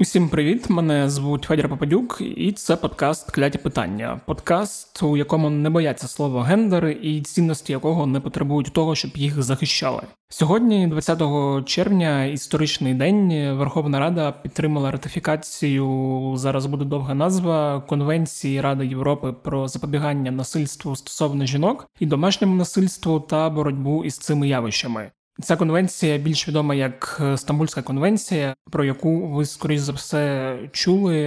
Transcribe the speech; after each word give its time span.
Усім 0.00 0.28
привіт! 0.28 0.70
Мене 0.70 1.10
звуть 1.10 1.44
Федір 1.44 1.68
Попадюк, 1.68 2.18
і 2.20 2.52
це 2.52 2.76
подкаст 2.76 3.30
Кляті 3.30 3.58
питання. 3.58 4.20
Подкаст, 4.26 5.02
у 5.02 5.16
якому 5.16 5.50
не 5.50 5.70
бояться 5.70 6.08
слова 6.08 6.44
гендер 6.44 6.86
і 6.88 7.22
цінності 7.22 7.72
якого 7.72 8.06
не 8.06 8.20
потребують 8.20 8.72
того, 8.72 8.94
щоб 8.94 9.10
їх 9.14 9.42
захищали. 9.42 10.02
Сьогодні, 10.28 10.86
20 10.86 11.22
червня, 11.64 12.24
історичний 12.24 12.94
день, 12.94 13.52
Верховна 13.56 14.00
Рада 14.00 14.32
підтримала 14.32 14.90
ратифікацію. 14.90 16.34
Зараз 16.36 16.66
буде 16.66 16.84
довга 16.84 17.14
назва 17.14 17.80
Конвенції 17.80 18.60
Ради 18.60 18.86
Європи 18.86 19.34
про 19.42 19.68
запобігання 19.68 20.30
насильству 20.30 20.96
стосовно 20.96 21.46
жінок 21.46 21.86
і 21.98 22.06
домашньому 22.06 22.54
насильству 22.54 23.20
та 23.20 23.50
боротьбу 23.50 24.04
із 24.04 24.18
цими 24.18 24.48
явищами. 24.48 25.10
Ця 25.42 25.56
конвенція 25.56 26.18
більш 26.18 26.48
відома 26.48 26.74
як 26.74 27.20
е, 27.24 27.36
Стамбульська 27.36 27.82
конвенція, 27.82 28.54
про 28.70 28.84
яку 28.84 29.28
ви 29.28 29.46
скоріш 29.46 29.80
за 29.80 29.92
все 29.92 30.58
чули, 30.72 31.18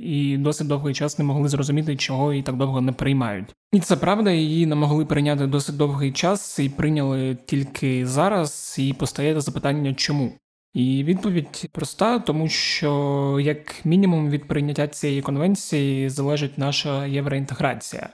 і 0.00 0.36
досить 0.36 0.66
довгий 0.66 0.94
час 0.94 1.18
не 1.18 1.24
могли 1.24 1.48
зрозуміти, 1.48 1.96
чого 1.96 2.32
її 2.32 2.42
так 2.42 2.56
довго 2.56 2.80
не 2.80 2.92
приймають. 2.92 3.54
І 3.72 3.80
це 3.80 3.96
правда, 3.96 4.30
її 4.30 4.66
не 4.66 4.74
могли 4.74 5.04
прийняти 5.04 5.46
досить 5.46 5.76
довгий 5.76 6.12
час 6.12 6.58
і 6.58 6.68
прийняли 6.68 7.36
тільки 7.46 8.06
зараз. 8.06 8.76
І 8.78 8.92
постає 8.92 9.40
запитання, 9.40 9.94
чому. 9.94 10.32
І 10.74 11.04
відповідь 11.04 11.68
проста, 11.72 12.18
тому 12.18 12.48
що 12.48 13.38
як 13.42 13.86
мінімум 13.86 14.30
від 14.30 14.48
прийняття 14.48 14.88
цієї 14.88 15.22
конвенції 15.22 16.08
залежить 16.08 16.58
наша 16.58 17.06
євроінтеграція. 17.06 18.08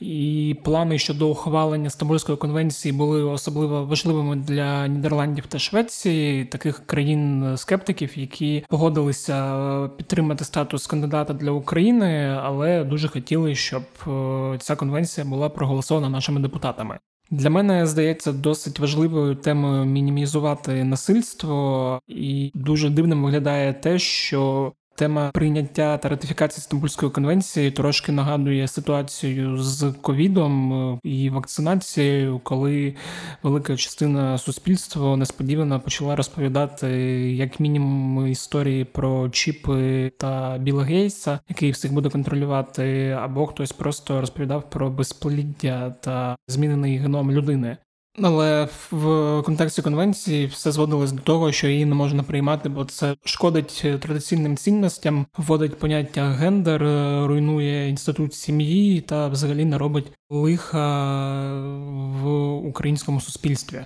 І 0.00 0.56
плани 0.64 0.98
щодо 0.98 1.28
ухвалення 1.28 1.90
Стамбульської 1.90 2.38
конвенції 2.38 2.92
були 2.92 3.22
особливо 3.22 3.84
важливими 3.84 4.36
для 4.36 4.88
Нідерландів 4.88 5.46
та 5.46 5.58
Швеції, 5.58 6.44
таких 6.44 6.86
країн-скептиків, 6.86 8.18
які 8.18 8.64
погодилися 8.68 9.88
підтримати 9.96 10.44
статус 10.44 10.86
кандидата 10.86 11.32
для 11.32 11.50
України, 11.50 12.38
але 12.42 12.84
дуже 12.84 13.08
хотіли, 13.08 13.54
щоб 13.54 13.82
е, 14.06 14.58
ця 14.58 14.76
конвенція 14.76 15.26
була 15.26 15.48
проголосована 15.48 16.08
нашими 16.08 16.40
депутатами. 16.40 16.98
Для 17.32 17.50
мене 17.50 17.86
здається 17.86 18.32
досить 18.32 18.78
важливою 18.78 19.34
темою 19.34 19.84
мінімізувати 19.84 20.84
насильство, 20.84 22.00
і 22.08 22.50
дуже 22.54 22.90
дивним 22.90 23.24
виглядає 23.24 23.72
те, 23.72 23.98
що 23.98 24.72
Тема 24.94 25.30
прийняття 25.34 25.98
та 25.98 26.08
ратифікації 26.08 26.62
Стамбульської 26.62 27.12
конвенції 27.12 27.70
трошки 27.70 28.12
нагадує 28.12 28.68
ситуацію 28.68 29.58
з 29.58 29.94
ковідом 30.02 30.72
е, 30.72 30.98
і 31.04 31.30
вакцинацією, 31.30 32.38
коли 32.38 32.94
велика 33.42 33.76
частина 33.76 34.38
суспільства 34.38 35.16
несподівано 35.16 35.80
почала 35.80 36.16
розповідати 36.16 36.88
як 37.32 37.60
мінімум 37.60 38.26
історії 38.26 38.84
про 38.84 39.28
чіпи 39.28 40.12
та 40.18 40.58
Біла 40.58 40.84
Гейса, 40.84 41.38
який 41.48 41.70
всіх 41.70 41.92
буде 41.92 42.08
контролювати, 42.08 43.16
або 43.20 43.46
хтось 43.46 43.72
просто 43.72 44.20
розповідав 44.20 44.70
про 44.70 44.90
безпліддя 44.90 45.90
та 46.00 46.36
змінений 46.48 46.96
геном 46.96 47.32
людини. 47.32 47.76
Але 48.18 48.68
в 48.90 49.42
контексті 49.42 49.82
конвенції 49.82 50.46
все 50.46 50.72
зводилось 50.72 51.12
до 51.12 51.22
того, 51.22 51.52
що 51.52 51.68
її 51.68 51.84
не 51.84 51.94
можна 51.94 52.22
приймати, 52.22 52.68
бо 52.68 52.84
це 52.84 53.16
шкодить 53.24 53.84
традиційним 54.00 54.56
цінностям, 54.56 55.26
вводить 55.36 55.78
поняття 55.78 56.30
гендер, 56.30 56.82
руйнує 57.28 57.88
інститут 57.88 58.34
сім'ї 58.34 59.00
та 59.00 59.28
взагалі 59.28 59.64
не 59.64 59.78
робить 59.78 60.12
лиха 60.30 60.86
в 62.22 62.28
українському 62.54 63.20
суспільстві. 63.20 63.84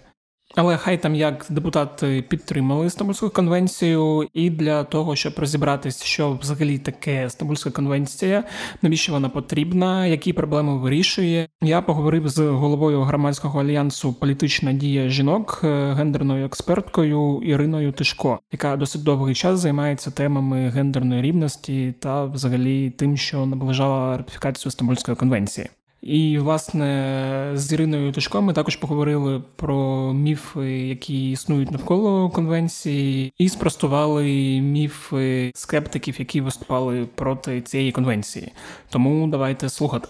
Але 0.57 0.77
хай 0.77 1.03
там 1.03 1.15
як 1.15 1.47
депутати 1.51 2.25
підтримали 2.29 2.91
Стамбульську 2.91 3.31
конвенцію, 3.31 4.29
і 4.33 4.51
для 4.51 4.85
того, 4.85 5.17
щоб 5.17 5.33
розібратись, 5.37 6.03
що 6.03 6.33
взагалі 6.33 6.79
таке 6.79 7.31
Стамбульська 7.31 7.71
конвенція, 7.71 8.45
навіщо 8.83 9.13
вона 9.13 9.29
потрібна, 9.29 10.07
які 10.07 10.33
проблеми 10.33 10.79
вирішує, 10.79 11.49
я 11.63 11.83
поговорив 11.83 12.29
з 12.29 12.39
головою 12.39 13.03
громадського 13.03 13.61
альянсу 13.61 14.13
Політична 14.13 14.73
дія 14.73 15.09
жінок, 15.09 15.61
е, 15.65 15.93
гендерною 15.93 16.47
експерткою 16.47 17.41
Іриною 17.43 17.93
Тишко, 17.93 18.39
яка 18.53 18.77
досить 18.77 19.03
довгий 19.03 19.35
час 19.35 19.61
займається 19.61 20.11
темами 20.11 20.69
гендерної 20.69 21.23
рівності 21.23 21.95
та 22.01 22.25
взагалі 22.25 22.91
тим, 22.91 23.17
що 23.17 23.47
наближала 23.47 24.17
ратифікацію 24.17 24.73
Стамбульської 24.73 25.17
конвенції. 25.17 25.69
І, 26.03 26.39
власне, 26.39 27.51
з 27.55 27.73
Іриною 27.73 28.13
Тушко 28.13 28.43
ми 28.43 28.53
також 28.53 28.77
поговорили 28.77 29.43
про 29.57 30.13
міфи, 30.13 30.71
які 30.71 31.31
існують 31.31 31.71
навколо 31.71 32.31
конвенції, 32.31 33.33
і 33.39 33.49
спростували 33.49 34.25
міфи 34.61 35.53
скептиків, 35.55 36.17
які 36.19 36.41
виступали 36.41 37.07
проти 37.15 37.61
цієї 37.61 37.93
конвенції. 37.93 38.53
Тому 38.91 39.29
давайте 39.29 39.69
слухати. 39.69 40.09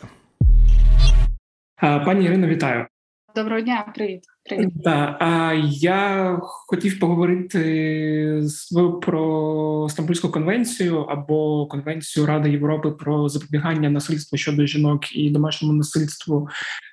Пані 1.80 2.25
Ірино, 2.25 2.46
вітаю. 2.46 2.86
Доброго 3.34 3.60
дня, 3.60 3.92
привіт. 3.94 4.35
Привіт. 4.48 4.86
А 4.86 5.54
я 5.70 6.38
хотів 6.42 6.98
поговорити 6.98 8.40
з 8.42 8.72
про 9.02 9.86
Стамбульську 9.90 10.28
конвенцію 10.28 11.00
або 11.00 11.66
Конвенцію 11.66 12.26
Ради 12.26 12.50
Європи 12.50 12.90
про 12.90 13.28
запобігання 13.28 13.90
насильству 13.90 14.38
щодо 14.38 14.66
жінок 14.66 15.16
і 15.16 15.30
домашньому 15.30 15.74
насильству 15.74 16.48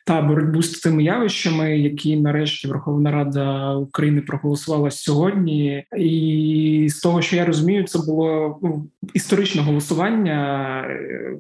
та 0.05 0.21
боротьбу 0.21 0.61
з 0.61 0.79
цими 0.79 1.03
явищами, 1.03 1.79
які 1.79 2.17
нарешті 2.17 2.67
Верховна 2.67 3.11
Рада 3.11 3.75
України 3.75 4.21
проголосувала 4.21 4.91
сьогодні. 4.91 5.85
І 5.97 6.87
з 6.89 6.99
того, 6.99 7.21
що 7.21 7.35
я 7.35 7.45
розумію, 7.45 7.83
це 7.83 7.99
було 7.99 8.59
ну, 8.63 8.87
історичне 9.13 9.61
голосування, 9.61 10.85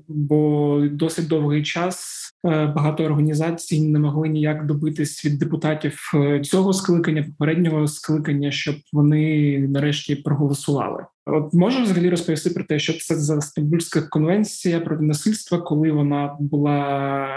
бо 0.07 0.79
досить 0.91 1.27
довгий 1.27 1.63
час 1.63 2.29
е, 2.45 2.65
багато 2.65 3.03
організацій 3.03 3.81
не 3.81 3.99
могли 3.99 4.29
ніяк 4.29 4.65
добитись 4.65 5.25
від 5.25 5.39
депутатів 5.39 6.02
цього 6.43 6.73
скликання, 6.73 7.23
попереднього 7.23 7.87
скликання, 7.87 8.51
щоб 8.51 8.75
вони 8.93 9.59
нарешті 9.59 10.15
проголосували. 10.15 11.05
От 11.25 11.53
можу 11.53 11.83
взагалі 11.83 12.09
розповісти 12.09 12.49
про 12.49 12.63
те, 12.63 12.79
що 12.79 12.93
це 12.93 13.15
за 13.15 13.41
Стамбульська 13.41 14.01
конвенція 14.01 14.79
проти 14.79 15.03
насильства, 15.03 15.57
коли 15.57 15.91
вона 15.91 16.37
була 16.39 17.27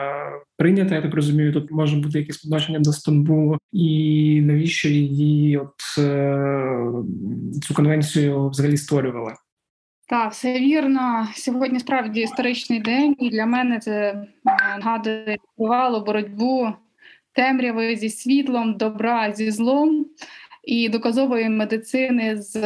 прийнята. 0.56 0.94
Я 0.94 1.03
так 1.03 1.15
розумію, 1.15 1.53
тут 1.53 1.71
може 1.71 1.97
бути 1.97 2.19
якесь 2.19 2.37
побачення 2.37 2.78
до 2.78 2.93
Стамбулу, 2.93 3.59
і 3.72 4.41
навіщо 4.44 4.88
її 4.88 5.59
от 5.59 5.75
е, 5.99 6.78
цю 7.62 7.75
конвенцію 7.75 8.49
взагалі 8.49 8.76
створювали? 8.76 9.32
Так, 10.09 10.32
все 10.32 10.60
вірно. 10.60 11.28
Сьогодні 11.34 11.81
справді 11.81 12.21
історичний 12.21 12.81
день, 12.81 13.16
і 13.19 13.31
для 13.31 13.47
мене 13.47 13.78
це 13.78 13.93
е, 13.93 14.26
нагадує 14.78 15.37
тривалу 15.56 16.05
боротьбу 16.05 16.72
темряви 17.37 17.97
зі 17.97 18.11
світлом, 18.11 18.77
добра 18.77 19.33
зі 19.33 19.51
злом 19.51 20.07
і 20.65 20.89
доказової 20.89 21.49
медицини 21.49 22.37
з 22.37 22.61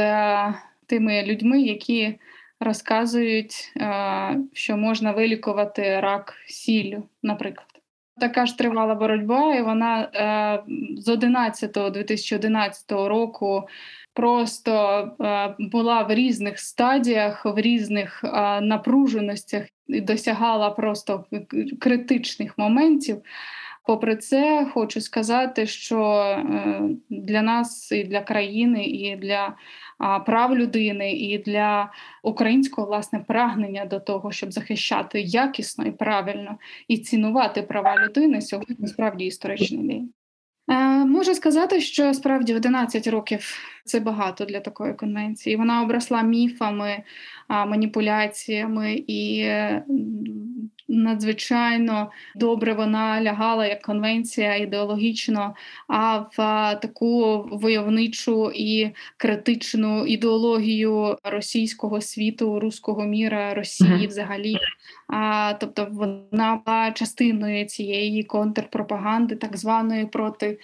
тими 0.87 1.23
людьми, 1.23 1.63
які 1.63 2.19
розказують, 2.61 3.73
е, 3.77 4.37
що 4.53 4.77
можна 4.77 5.13
вилікувати 5.13 6.01
рак 6.01 6.35
сіллю, 6.47 7.03
наприклад. 7.23 7.67
Така 8.21 8.47
ж 8.47 8.59
тривала 8.59 8.95
боротьба, 8.95 9.55
і 9.55 9.63
вона 9.63 10.01
е, 10.03 10.63
з 11.01 11.09
11 11.09 11.93
2011 11.93 12.93
року 12.93 13.69
просто 14.15 15.03
е, 15.21 15.55
була 15.59 16.03
в 16.03 16.15
різних 16.15 16.59
стадіях, 16.59 17.45
в 17.45 17.59
різних 17.61 18.25
напруженостях 18.63 19.67
і 19.89 20.01
досягала 20.01 20.71
просто 20.71 21.25
критичних 21.81 22.59
моментів. 22.59 23.23
Попри 23.87 24.17
це, 24.17 24.67
хочу 24.75 25.01
сказати, 25.01 25.67
що 25.67 26.37
для 27.11 27.43
нас 27.43 27.93
і 27.93 28.05
для 28.05 28.21
країни, 28.21 28.85
і 28.85 29.17
для 29.17 29.57
прав 30.27 30.57
людини 30.57 31.13
і 31.13 31.39
для 31.39 31.93
українського 32.23 32.87
власне 32.87 33.19
прагнення 33.19 33.85
до 33.85 34.01
того, 34.01 34.33
щоб 34.33 34.53
захищати 34.53 35.21
якісно 35.21 35.85
і 35.87 35.91
правильно 35.91 36.59
і 36.89 36.99
цінувати 36.99 37.63
права 37.63 37.97
людини 38.05 38.41
сьогодні 38.41 38.87
справді 38.87 39.25
історичний 39.25 39.89
день. 39.89 40.13
Е, 40.71 41.05
можу 41.05 41.35
сказати, 41.35 41.81
що 41.81 42.15
справді 42.15 42.55
11 42.55 43.07
років 43.07 43.59
це 43.85 44.01
багато 44.01 44.45
для 44.45 44.61
такої 44.61 44.95
конвенції. 44.95 45.57
Вона 45.57 45.83
обросла 45.83 46.23
міфами, 46.23 47.03
маніпуляціями 47.49 49.05
і 49.07 49.51
надзвичайно 50.91 52.11
добре 52.35 52.73
вона 52.73 53.23
лягала 53.23 53.67
як 53.67 53.83
конвенція 53.83 54.57
ідеологічно, 54.57 55.55
а 55.89 56.19
в 56.19 56.37
таку 56.83 57.43
войовничу 57.53 58.53
і 58.55 58.91
критичну 59.17 60.07
ідеологію 60.07 61.19
російського 61.25 62.01
світу, 62.01 62.61
руського 62.61 63.05
міра, 63.05 63.55
Росії 63.55 64.07
взагалі. 64.07 64.57
А, 65.09 65.55
Тобто 65.61 65.89
вона 65.91 66.63
була 66.67 66.93
частиною 66.93 67.65
цієї 67.67 68.25
контрпропаганди, 68.25 69.37
так 69.37 69.57
званої 69.57 70.07
проти 70.07 70.59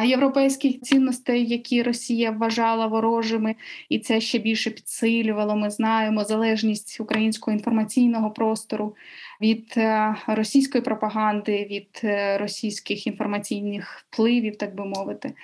європейських 0.00 0.80
цінностей, 0.80 1.46
які 1.46 1.82
Росія 1.82 2.30
вважала 2.30 2.86
ворожими, 2.86 3.54
і 3.88 3.98
це 3.98 4.20
ще 4.20 4.38
більше 4.38 4.70
підсилювало. 4.70 5.56
Ми 5.56 5.70
знаємо 5.70 6.24
залежність 6.24 7.00
українського 7.00 7.56
інформаційного 7.56 8.30
простору 8.30 8.96
від 9.40 9.74
е, 9.76 10.16
російської 10.26 10.84
пропаганди, 10.84 11.66
від 11.70 12.00
е, 12.04 12.38
російських 12.38 13.06
інформаційних 13.06 14.04
впливів, 14.08 14.56
так 14.56 14.74
би 14.74 14.84
мовити. 14.84 15.34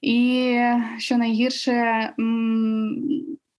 І 0.00 0.54
що 0.98 1.16
найгірше, 1.16 2.10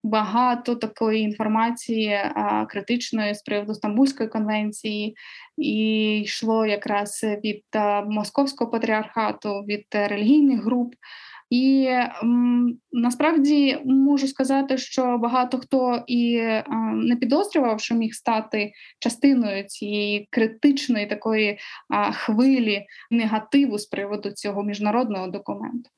багато 0.04 0.76
такої 0.76 1.22
інформації 1.22 2.14
а, 2.36 2.66
критичної 2.66 3.36
з 3.36 3.42
приводу 3.42 3.74
Стамбульської 3.74 4.30
конвенції, 4.30 5.16
і 5.58 6.20
йшло 6.22 6.66
якраз 6.66 7.26
від 7.44 7.64
а, 7.72 8.02
московського 8.02 8.72
патріархату, 8.72 9.60
від 9.60 9.86
релігійних 9.92 10.64
груп. 10.64 10.96
І 11.50 11.90
м, 12.24 12.78
насправді 12.92 13.78
можу 13.86 14.28
сказати, 14.28 14.78
що 14.78 15.18
багато 15.18 15.58
хто 15.58 16.04
і 16.08 16.38
а, 16.40 16.76
не 16.94 17.16
підозрював, 17.16 17.80
що 17.80 17.96
міг 17.96 18.14
стати 18.14 18.72
частиною 19.00 19.64
цієї 19.64 20.28
критичної 20.30 21.06
такої 21.06 21.60
а, 21.90 22.12
хвилі 22.12 22.86
негативу 23.12 23.78
з 23.78 23.86
приводу 23.86 24.32
цього 24.32 24.64
міжнародного 24.64 25.28
документу. 25.28 25.90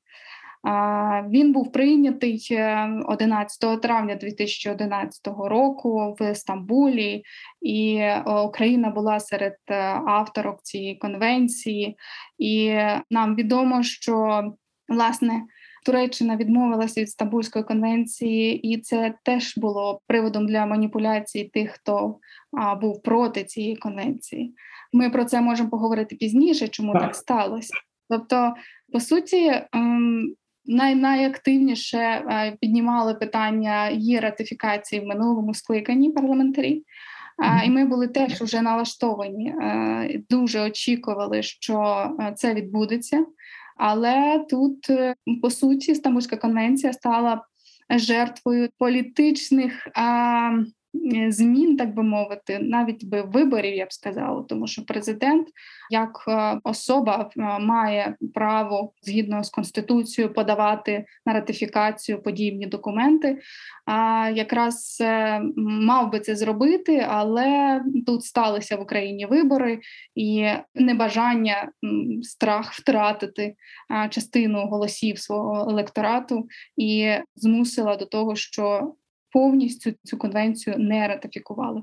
Він 1.29 1.51
був 1.53 1.71
прийнятий 1.71 2.59
11 3.05 3.63
е, 3.63 3.77
травня 3.77 4.15
2011 4.15 5.27
року 5.27 6.15
в 6.19 6.35
Стамбулі, 6.35 7.23
і 7.61 7.95
е, 7.95 8.23
Україна 8.45 8.89
була 8.89 9.19
серед 9.19 9.55
е, 9.69 9.75
авторок 10.05 10.61
цієї 10.63 10.95
конвенції, 10.95 11.97
і 12.37 12.75
нам 13.09 13.35
відомо, 13.35 13.83
що 13.83 14.43
власне. 14.89 15.43
Туреччина 15.85 16.35
відмовилася 16.35 17.01
від 17.01 17.09
Стамбульської 17.09 17.65
конвенції, 17.65 18.73
і 18.73 18.81
це 18.81 19.13
теж 19.23 19.57
було 19.57 20.01
приводом 20.07 20.47
для 20.47 20.65
маніпуляцій 20.65 21.43
тих, 21.43 21.71
хто 21.71 22.19
а, 22.57 22.75
був 22.75 23.03
проти 23.03 23.43
цієї 23.43 23.75
конвенції. 23.75 24.55
Ми 24.93 25.09
про 25.09 25.25
це 25.25 25.41
можемо 25.41 25.69
поговорити 25.69 26.15
пізніше, 26.15 26.67
чому 26.67 26.93
так, 26.93 27.01
так 27.01 27.15
сталося. 27.15 27.73
Тобто, 28.09 28.53
по 28.93 28.99
суті, 28.99 29.61
ем, 29.73 30.35
най- 30.65 30.95
найактивніше 30.95 31.97
е, 31.97 32.57
піднімали 32.61 33.13
питання 33.13 33.89
її 33.89 34.19
ратифікації 34.19 35.01
в 35.01 35.05
минулому 35.05 35.53
скликанні 35.53 36.11
парламентарі. 36.11 36.83
Mm-hmm. 37.39 37.65
І 37.65 37.69
ми 37.69 37.85
були 37.85 38.07
теж 38.07 38.41
вже 38.41 38.61
налаштовані, 38.61 39.49
е, 39.49 40.21
дуже 40.29 40.61
очікували, 40.61 41.43
що 41.43 42.09
це 42.35 42.53
відбудеться. 42.53 43.25
Але 43.77 44.45
тут, 44.49 44.87
по 45.41 45.49
суті, 45.49 45.95
Стамбульська 45.95 46.37
конвенція 46.37 46.93
стала 46.93 47.45
жертвою 47.89 48.69
політичних 48.77 49.87
Е, 49.87 50.65
змін, 51.29 51.77
так 51.77 51.95
би 51.95 52.03
мовити, 52.03 52.59
навіть 52.59 53.05
би 53.05 53.21
виборів, 53.21 53.75
я 53.75 53.85
б 53.85 53.93
сказала, 53.93 54.43
тому 54.49 54.67
що 54.67 54.85
президент 54.85 55.47
як 55.89 56.25
е, 56.27 56.59
особа 56.63 57.29
е, 57.37 57.59
має 57.59 58.15
право 58.33 58.93
згідно 59.01 59.43
з 59.43 59.49
конституцією 59.49 60.33
подавати 60.33 61.05
на 61.25 61.33
ратифікацію 61.33 62.21
подібні 62.21 62.67
документи. 62.67 63.39
А 63.85 64.29
якраз 64.35 65.03
мав 65.57 66.11
би 66.11 66.19
це 66.19 66.35
зробити, 66.35 67.05
але 67.09 67.81
тут 68.05 68.23
сталися 68.23 68.75
в 68.75 68.81
Україні 68.81 69.25
вибори 69.25 69.79
і 70.15 70.47
небажання 70.75 71.71
страх 72.21 72.73
втратити 72.73 73.55
частину 74.09 74.67
голосів 74.67 75.19
свого 75.19 75.69
електорату 75.69 76.47
і 76.77 77.13
змусила 77.35 77.95
до 77.95 78.05
того, 78.05 78.35
що 78.35 78.93
повністю 79.33 79.92
цю 80.04 80.18
конвенцію 80.18 80.75
не 80.80 81.07
ратифікували. 81.07 81.81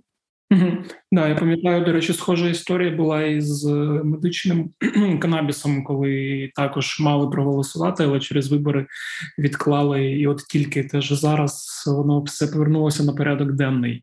Угу. 0.51 0.73
Да, 1.13 1.29
я 1.29 1.35
пам'ятаю, 1.35 1.85
до 1.85 1.93
речі, 1.93 2.13
схожа 2.13 2.49
історія 2.49 2.97
була 2.97 3.23
із 3.23 3.67
е, 3.67 3.75
медичним 4.05 4.71
канабісом, 5.21 5.85
коли 5.85 6.51
також 6.55 7.01
мали 7.01 7.31
проголосувати, 7.31 8.05
але 8.05 8.21
через 8.21 8.49
вибори 8.49 8.87
відклали. 9.39 10.13
І 10.13 10.27
от 10.27 10.39
тільки 10.39 10.85
теж 10.85 11.13
зараз 11.13 11.85
воно 11.87 12.23
все 12.23 12.47
повернулося 12.47 13.05
на 13.05 13.13
порядок 13.13 13.53
денний. 13.53 14.03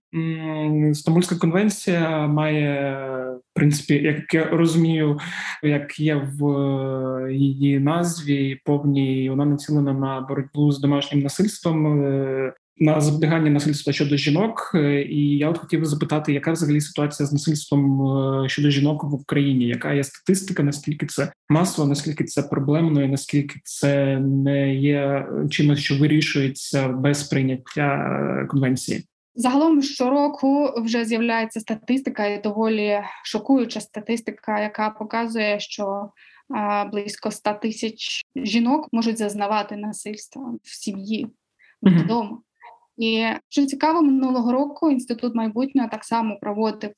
Стамбульська 0.93 1.35
конвенція 1.35 2.27
має 2.27 3.01
в 3.35 3.57
принципі, 3.57 3.93
як 3.93 4.33
я 4.33 4.45
розумію, 4.45 5.19
як 5.63 5.99
є 5.99 6.15
в 6.15 6.47
е, 6.47 7.33
її 7.33 7.79
назві 7.79 8.61
повній, 8.65 9.29
вона 9.29 9.45
націлена 9.45 9.93
на 9.93 10.21
боротьбу 10.21 10.71
з 10.71 10.79
домашнім 10.79 11.21
насильством. 11.21 12.01
На 12.77 13.01
запобігання 13.01 13.49
насильства 13.49 13.93
щодо 13.93 14.17
жінок, 14.17 14.71
е, 14.75 15.01
і 15.01 15.37
я 15.37 15.49
от 15.49 15.57
хотів 15.57 15.85
запитати, 15.85 16.33
яка 16.33 16.51
взагалі 16.51 16.81
ситуація 16.81 17.27
з 17.27 17.33
насильством 17.33 18.07
е, 18.45 18.49
щодо 18.49 18.69
жінок 18.69 19.03
в 19.03 19.13
Україні? 19.13 19.67
Яка 19.67 19.93
є 19.93 20.03
статистика? 20.03 20.63
Наскільки 20.63 21.05
це 21.05 21.31
масово, 21.49 21.87
наскільки 21.87 22.23
це 22.23 22.43
проблемно, 22.43 23.03
і 23.03 23.07
наскільки 23.07 23.59
це 23.63 24.19
не 24.19 24.75
є 24.75 25.27
чимось, 25.49 25.79
що 25.79 25.97
вирішується 25.97 26.87
без 26.87 27.23
прийняття 27.23 27.95
е, 28.43 28.45
конвенції? 28.45 29.03
Загалом 29.35 29.81
щороку 29.81 30.69
вже 30.77 31.05
з'являється 31.05 31.59
статистика, 31.59 32.25
і 32.25 32.41
доволі 32.41 32.99
шокуюча 33.23 33.81
статистика, 33.81 34.59
яка 34.59 34.89
показує, 34.89 35.59
що 35.59 36.09
близько 36.91 37.31
100 37.31 37.53
тисяч 37.53 38.21
жінок 38.35 38.87
можуть 38.91 39.17
зазнавати 39.17 39.75
насильства 39.75 40.53
в 40.63 40.75
сім'ї 40.75 41.27
вдома. 41.81 42.37
І 42.97 43.25
що 43.49 43.65
цікаво, 43.65 44.01
минулого 44.01 44.51
року 44.51 44.91
інститут 44.91 45.35
майбутнього 45.35 45.89
так 45.89 46.03
само 46.03 46.39
проводив 46.39 46.91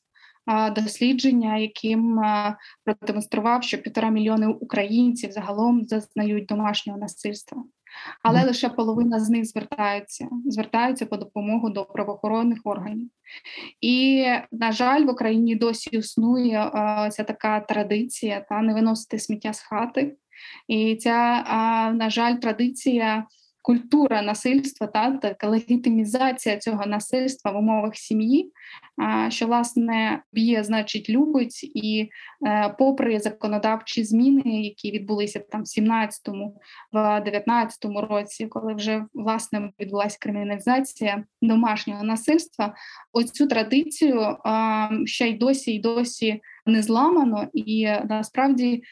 дослідження, 0.76 1.58
яким 1.58 2.22
продемонстрував, 2.86 3.64
що 3.64 3.78
півтора 3.78 4.10
мільйони 4.10 4.48
українців 4.48 5.32
загалом 5.32 5.84
зазнають 5.84 6.46
домашнього 6.46 7.00
насильства, 7.00 7.64
але 8.24 8.46
лише 8.46 8.70
половина 8.70 9.20
з 9.20 9.30
них 9.30 9.46
звертаються, 9.46 10.28
звертаються 10.46 11.06
по 11.06 11.18
допомогу 11.18 11.70
до 11.70 11.86
правоохоронних 11.86 12.60
органів. 12.64 13.10
І, 13.82 14.26
на 14.52 14.72
жаль, 14.72 15.06
в 15.06 15.10
Україні 15.10 15.56
досі 15.56 15.90
існує 15.90 16.72
ця 17.12 17.24
така 17.28 17.60
традиція 17.60 18.46
та 18.50 18.62
не 18.62 18.74
виносити 18.74 19.20
сміття 19.20 19.54
з 19.54 19.60
хати. 19.60 20.16
І 20.68 20.96
ця, 20.96 21.44
на 21.94 22.10
жаль, 22.10 22.36
традиція 22.36 23.26
культура 23.68 24.22
насильства 24.22 24.88
та 24.88 25.12
така 25.12 25.48
легітимізація 25.48 26.58
цього 26.58 26.86
насильства 26.86 27.52
в 27.52 27.58
умовах 27.58 27.96
сім'ї, 27.96 28.52
що 29.30 29.48
власне 29.48 30.22
б'є, 30.34 30.63
значить, 30.63 31.10
любить, 31.10 31.63
і 31.63 32.10
е, 32.48 32.75
попри 32.80 33.20
законодавчі 33.20 34.03
зміни, 34.03 34.62
які 34.62 34.91
відбулися 34.91 35.39
там 35.39 35.62
в 35.62 35.65
17-му, 35.65 36.60
в 36.91 36.98
19-му 36.98 38.01
році, 38.01 38.48
коли 38.48 38.74
вже 38.74 39.06
власне 39.13 39.72
відбулася 39.80 40.18
криміналізація 40.22 41.24
домашнього 41.41 42.03
насильства, 42.03 42.75
оцю 43.13 43.48
традицію 43.48 44.38
ще 45.06 45.27
й 45.27 45.34
досі 45.34 45.75
й 45.75 45.80
досі 45.80 46.41
не 46.65 46.82
зламано, 46.82 47.48
і 47.53 47.88
насправді 48.10 48.84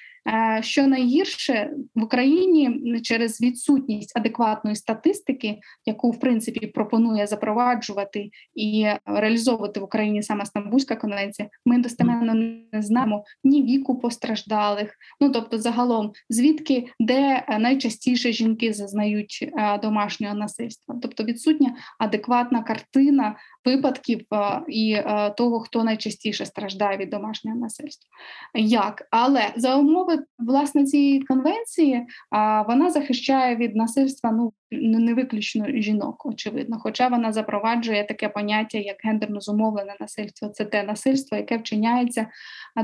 що 0.62 0.88
найгірше 0.88 1.72
в 1.96 2.04
Україні 2.04 3.00
через 3.02 3.42
відсутність 3.42 4.18
адекватної 4.18 4.76
статистики, 4.76 5.60
яку 5.86 6.12
в 6.12 6.20
принципі 6.20 6.68
пропонує 6.68 7.28
запроваджувати 7.28 8.30
і 8.56 8.88
реалізовувати 9.06 9.80
в 9.80 9.84
Україні 9.84 10.24
саме 10.24 10.46
Стамбульська 10.46 10.96
конвенція, 10.96 11.50
ми 11.66 11.78
достеменно 11.78 12.34
не 12.34 12.82
знаємо 12.82 13.24
ні 13.44 13.64
віку 13.64 14.00
постраждалих, 14.00 14.96
ну 15.22 15.30
тобто, 15.30 15.58
загалом, 15.58 16.12
звідки 16.30 16.88
де 17.00 17.46
найчастіше 17.60 18.32
жінки 18.32 18.74
зазнають 18.74 19.50
е, 19.58 19.78
домашнього 19.78 20.36
насильства, 20.36 20.96
тобто 21.02 21.24
відсутня 21.24 21.76
адекватна 22.00 22.64
картина 22.64 23.36
випадків 23.66 24.26
е, 24.34 24.62
і 24.68 24.98
того, 25.38 25.60
хто 25.60 25.84
найчастіше 25.84 26.46
страждає 26.46 26.98
від 26.98 27.10
домашнього 27.10 27.58
насильства. 27.58 28.10
Як? 28.54 29.08
Але 29.12 29.54
за 29.56 29.76
умови 29.76 30.15
власне 30.40 30.84
цієї 30.84 31.22
конвенції 31.22 32.06
а, 32.30 32.62
вона 32.62 32.90
захищає 32.90 33.56
від 33.56 33.76
насильства 33.76 34.32
ну 34.32 34.54
не 35.00 35.14
виключно 35.14 35.66
жінок, 35.68 36.26
очевидно. 36.26 36.80
Хоча 36.80 37.08
вона 37.08 37.34
запроваджує 37.34 38.04
таке 38.04 38.30
поняття, 38.30 38.78
як 38.78 38.98
гендерно 39.04 39.40
зумовлене 39.42 39.96
насильство. 40.00 40.50
Це 40.50 40.66
те 40.66 40.84
насильство, 40.84 41.38
яке 41.38 41.58
вчиняється 41.58 42.28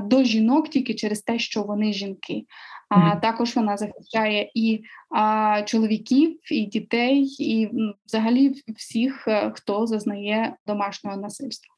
до 0.04 0.24
жінок 0.24 0.70
тільки 0.70 0.94
через 0.94 1.22
те, 1.22 1.40
що 1.40 1.64
вони 1.64 1.94
жінки. 1.94 2.46
А 2.90 3.16
також 3.16 3.56
вона 3.56 3.78
захищає 3.78 4.52
і 4.54 4.84
а, 5.16 5.62
чоловіків, 5.66 6.40
і 6.52 6.66
дітей, 6.66 7.26
і 7.40 7.70
взагалі 8.06 8.56
всіх, 8.78 9.28
е, 9.28 9.52
хто 9.56 9.88
зазнає 9.88 10.56
домашнього 10.68 11.18
насильства. 11.18 11.76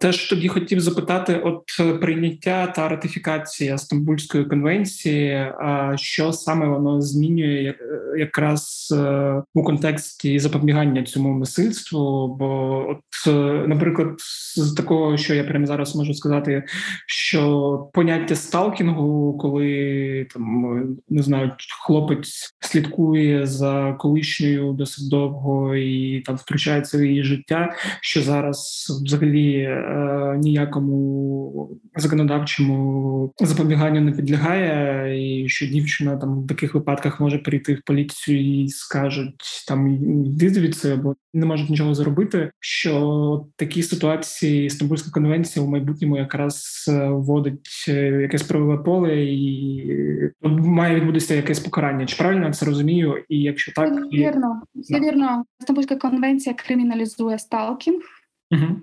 Теж 0.00 0.28
тоді 0.28 0.48
хотів 0.48 0.80
запитати: 0.80 1.40
от 1.44 1.62
е, 1.80 1.94
прийняття 1.94 2.66
та 2.66 2.88
ратифікація 2.88 3.78
Стамбульської 3.78 4.44
конвенції, 4.44 5.52
що 5.96 6.32
саме 6.32 6.66
воно 6.66 7.00
змінює 7.00 7.74
е, 7.80 8.18
якраз 8.18 8.88
е, 8.96 9.42
у 9.54 9.62
контексті 9.62 10.38
запобігання 10.38 11.02
цьому 11.02 11.38
насильству? 11.38 12.36
Бо, 12.38 12.84
от, 12.88 13.34
наприклад, 13.68 14.14
з 14.56 14.72
такого, 14.72 15.16
що 15.16 15.34
я 15.34 15.44
прямо 15.44 15.66
зараз 15.66 15.96
можу 15.96 16.14
сказати, 16.14 16.64
що 17.06 17.90
поняття 17.92 18.36
сталкінгу, 18.36 19.38
коли 19.38 20.26
там 20.34 20.64
не 21.08 21.22
знаю, 21.22 21.50
хлопець 21.86 22.56
слідкує 22.60 23.46
за 23.46 23.96
колишньою 23.98 24.72
досить 24.72 25.10
довго 25.10 25.76
і 25.76 26.20
там 26.20 26.36
втручається 26.36 26.98
в 26.98 27.04
її 27.04 27.24
життя, 27.24 27.74
що 28.00 28.22
зараз 28.22 28.83
взагалі 28.90 29.56
е, 29.56 30.38
ніякому 30.38 31.70
законодавчому 31.96 33.32
запобіганню 33.40 34.00
не 34.00 34.12
підлягає, 34.12 35.44
і 35.44 35.48
що 35.48 35.66
дівчина 35.66 36.16
там 36.16 36.42
в 36.42 36.46
таких 36.46 36.74
випадках 36.74 37.20
може 37.20 37.38
прийти 37.38 37.74
в 37.74 37.82
поліцію 37.82 38.64
і 38.64 38.68
скажуть 38.68 39.64
там 39.68 39.88
йди 40.26 40.50
звідси, 40.50 40.96
бо 40.96 41.14
не 41.34 41.46
можуть 41.46 41.70
нічого 41.70 41.94
зробити. 41.94 42.50
Що 42.60 43.46
такі 43.56 43.82
ситуації 43.82 44.70
Стамбульська 44.70 45.10
конвенція 45.10 45.64
у 45.64 45.68
майбутньому 45.68 46.16
якраз 46.16 46.84
е, 46.88 47.08
вводить 47.08 47.84
е, 47.88 48.22
якесь 48.22 48.42
правове 48.42 48.78
поле, 48.78 49.24
і 49.24 49.94
має 50.42 50.96
відбутися 50.96 51.34
якесь 51.34 51.60
покарання. 51.60 52.06
Чи 52.06 52.16
правильно 52.16 52.46
я 52.46 52.52
це 52.52 52.66
розумію? 52.66 53.24
І 53.28 53.42
якщо 53.42 53.72
так, 53.72 53.92
вірно, 54.12 54.62
все 54.74 55.00
вірно. 55.00 55.44
Стамбульська 55.60 55.96
конвенція 55.96 56.54
криміналізує 56.54 57.38
сталкінг. 57.38 58.02
Угу. 58.50 58.80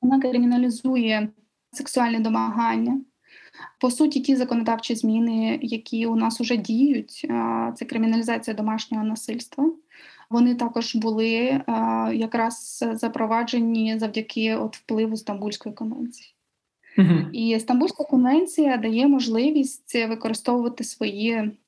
Вона 0.00 0.20
криміналізує 0.20 1.28
сексуальне 1.72 2.20
домагання. 2.20 3.00
По 3.80 3.90
суті, 3.90 4.20
ті 4.20 4.36
законодавчі 4.36 4.94
зміни, 4.94 5.58
які 5.62 6.06
у 6.06 6.16
нас 6.16 6.40
вже 6.40 6.56
діють, 6.56 7.26
це 7.74 7.84
криміналізація 7.84 8.56
домашнього 8.56 9.04
насильства. 9.04 9.72
Вони 10.30 10.54
також 10.54 10.96
були 10.96 11.62
якраз 12.12 12.84
запроваджені 12.92 13.98
завдяки 13.98 14.56
от 14.56 14.76
впливу 14.76 15.16
Стамбульської 15.16 15.74
конвенції. 15.74 16.34
uh 16.98 17.30
І 17.32 17.60
Стамбульська 17.60 18.04
конвенція 18.04 18.76
дає 18.76 19.08
можливість 19.08 19.94
використовувати 19.94 20.84
свої 20.84 21.58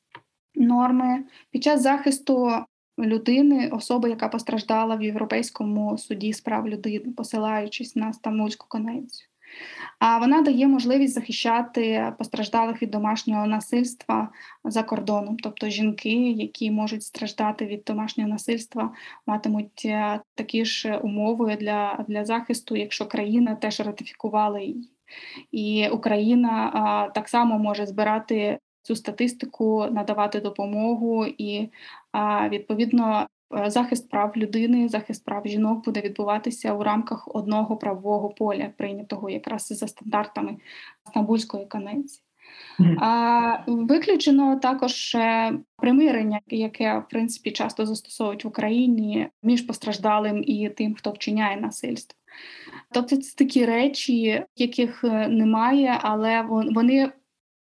норми 0.55 1.25
під 1.51 1.63
час 1.63 1.83
захисту 1.83 2.51
людини, 2.99 3.69
особи, 3.69 4.11
яка 4.11 4.29
постраждала 4.29 4.97
в 4.97 5.03
Європейському 5.03 5.99
суді 5.99 6.33
з 6.33 6.41
прав 6.41 6.69
людини, 6.69 7.13
посилаючись 7.17 7.97
на 7.97 8.13
Стамбульську 8.13 8.67
конвенцію. 8.69 9.29
А 9.99 10.19
вона 10.19 10.43
дає 10.43 10.69
можливість 10.69 11.15
захищати 11.15 12.13
постраждалих 12.19 12.83
від 12.83 12.91
домашнього 12.91 13.47
насильства 13.47 14.29
за 14.65 14.83
кордоном, 14.83 15.37
тобто 15.37 15.69
жінки, 15.69 16.31
які 16.31 16.71
можуть 16.71 17.03
страждати 17.03 17.67
від 17.67 17.83
домашнього 17.85 18.31
насильства, 18.31 18.93
матимуть 19.27 19.83
е, 19.85 20.21
такі 20.35 20.65
ж 20.65 20.97
умови 20.97 21.57
для 21.57 22.05
для 22.09 22.25
захисту, 22.25 22.77
якщо 22.77 23.07
країна 23.07 23.55
теж 23.55 23.81
ратифікувала 23.81 24.61
її. 24.61 24.91
І 25.53 25.89
Україна 25.89 26.71
а, 26.75 27.11
так 27.15 27.29
само 27.29 27.59
може 27.59 27.87
збирати 27.87 28.59
цю 28.89 28.97
статистику, 28.97 29.87
надавати 29.91 30.41
допомогу 30.41 31.27
і 31.27 31.69
відповідно. 32.51 33.27
Е, 33.57 33.71
захист 33.71 34.11
прав 34.11 34.33
людини, 34.37 34.89
захист 34.89 35.25
прав 35.25 35.47
жінок 35.47 35.85
буде 35.85 36.01
відбуватися 36.01 36.75
у 36.75 36.83
рамках 36.83 37.29
одного 37.35 37.77
правового 37.77 38.29
поля, 38.29 38.71
прийнятого 38.77 39.31
якраз 39.31 39.67
за 39.67 39.89
стандартами 39.89 40.57
Стамбульської 41.07 41.67
конвенції. 41.67 42.25
А, 43.01 43.59
Виключено 43.67 44.57
також 44.57 45.15
е, 45.15 45.53
примирення, 45.77 46.41
яке 46.47 46.99
в 46.99 47.09
принципі 47.09 47.51
часто 47.51 47.87
застосовують 47.87 48.45
в 48.45 48.49
Україні 48.49 49.29
між 49.43 49.63
постраждалим 49.63 50.45
і 50.47 50.69
тим, 50.69 50.95
хто 50.95 51.11
вчиняє 51.11 51.57
насильство. 51.57 52.19
Тобто 52.93 53.17
це 53.17 53.37
такі 53.37 53.65
речі, 53.65 54.45
яких 54.57 55.05
е, 55.05 55.29
немає, 55.29 55.99
але 56.03 56.43
вони 56.49 57.13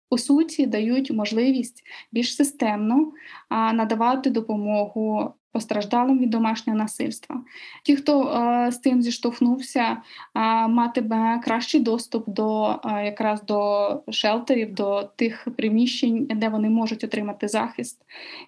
по 0.09 0.17
суті 0.17 0.65
дають 0.65 1.11
можливість 1.11 1.83
більш 2.11 2.35
системно 2.35 3.11
надавати 3.49 4.29
допомогу 4.29 5.33
постраждалим 5.51 6.19
від 6.19 6.29
домашнього 6.29 6.79
насильства. 6.79 7.41
Ті, 7.83 7.95
хто 7.95 8.23
е, 8.23 8.71
з 8.71 8.79
цим 8.79 9.01
зіштовхнувся, 9.01 9.81
е, 9.81 9.97
матиме 10.67 11.39
кращий 11.43 11.81
доступ 11.81 12.29
до 12.29 12.69
е, 12.85 13.05
якраз 13.05 13.43
до 13.43 14.03
шелтерів, 14.09 14.73
до 14.73 15.03
тих 15.15 15.47
приміщень, 15.57 16.27
де 16.35 16.49
вони 16.49 16.69
можуть 16.69 17.03
отримати 17.03 17.47
захист. 17.47 18.01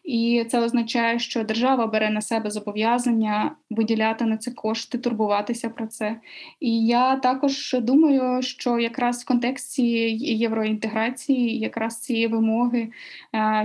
І 0.03 0.46
це 0.50 0.60
означає, 0.60 1.20
що 1.20 1.44
держава 1.44 1.88
бере 1.88 2.10
на 2.10 2.22
себе 2.22 2.51
зобов'язання 2.51 3.56
виділяти 3.70 4.25
на 4.25 4.38
це 4.38 4.51
кошти, 4.51 4.98
турбуватися 4.98 5.70
про 5.70 5.88
це. 5.88 6.20
І 6.60 6.86
я 6.86 7.15
також 7.15 7.75
думаю, 7.82 8.41
що 8.41 8.79
якраз 8.79 9.24
в 9.24 9.27
контексті 9.27 9.88
євроінтеграції, 10.18 11.60
якраз 11.60 12.00
цієї 12.00 12.27
вимоги 12.27 12.89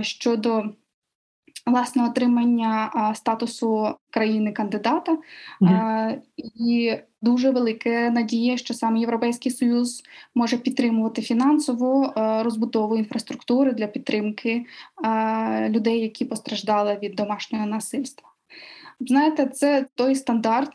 щодо 0.01 0.63
власне 1.65 2.05
отримання 2.05 2.91
статусу 3.15 3.95
країни-кандидата, 4.09 5.17
mm 5.61 6.21
і 6.37 6.97
дуже 7.21 7.51
велика 7.51 8.09
надія, 8.09 8.57
що 8.57 8.73
саме 8.73 8.99
Європейський 8.99 9.51
Союз 9.51 10.03
може 10.35 10.57
підтримувати 10.57 11.21
фінансову 11.21 12.13
розбудову 12.15 12.97
інфраструктури 12.97 13.71
для 13.71 13.87
підтримки 13.87 14.65
людей, 15.69 15.99
які 15.99 16.25
постраждали 16.25 16.99
від 17.01 17.15
домашнього 17.15 17.65
насильства. 17.65 18.29
Знаєте, 18.99 19.45
це 19.45 19.85
той 19.95 20.15
стандарт 20.15 20.73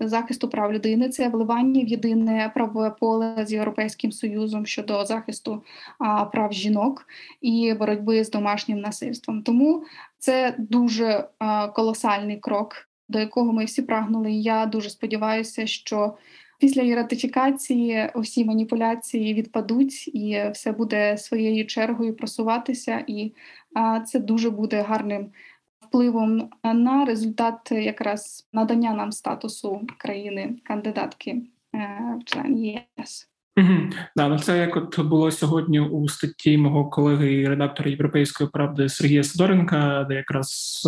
захисту 0.00 0.48
прав 0.48 0.72
людини, 0.72 1.08
це 1.08 1.28
вливання 1.28 1.84
в 1.84 1.88
єдине 1.88 2.50
правове 2.54 2.90
поле 3.00 3.44
з 3.46 3.52
європейським 3.52 4.12
союзом 4.12 4.66
щодо 4.66 5.04
захисту 5.04 5.62
а, 5.98 6.24
прав 6.24 6.52
жінок 6.52 7.06
і 7.40 7.74
боротьби 7.78 8.24
з 8.24 8.30
домашнім 8.30 8.80
насильством. 8.80 9.42
Тому 9.42 9.84
це 10.18 10.54
дуже 10.58 11.28
колосальний 11.74 12.36
крок, 12.36 12.88
до 13.08 13.18
якого 13.18 13.52
ми 13.52 13.64
всі 13.64 13.82
прагнули. 13.82 14.32
Я 14.32 14.66
дуже 14.66 14.90
сподіваюся, 14.90 15.66
що 15.66 16.16
після 16.58 16.82
її 16.82 16.94
ратифікації 16.94 18.10
усі 18.14 18.44
маніпуляції 18.44 19.34
відпадуть, 19.34 20.08
і 20.08 20.50
все 20.52 20.72
буде 20.72 21.18
своєю 21.18 21.66
чергою 21.66 22.16
просуватися, 22.16 23.04
і 23.06 23.32
це 24.06 24.18
дуже 24.18 24.50
буде 24.50 24.82
гарним 24.82 25.30
впливом 25.80 26.50
на 26.64 27.04
результат 27.04 27.72
якраз 27.72 28.48
надання 28.52 28.94
нам 28.94 29.12
статусу 29.12 29.86
країни-кандидатки 29.98 31.30
е, 31.30 32.18
в 32.20 32.24
член 32.24 32.58
ЄС. 32.58 33.30
Да, 34.16 34.28
ну 34.28 34.38
це 34.38 34.58
як 34.58 34.76
от 34.76 35.00
було 35.00 35.30
сьогодні 35.30 35.80
у 35.80 36.08
статті 36.08 36.58
мого 36.58 36.84
колеги 36.84 37.48
редактора 37.48 37.90
Європейської 37.90 38.50
правди 38.52 38.88
Сергія 38.88 39.22
Сидоренка, 39.22 40.06
де 40.08 40.14
якраз 40.14 40.82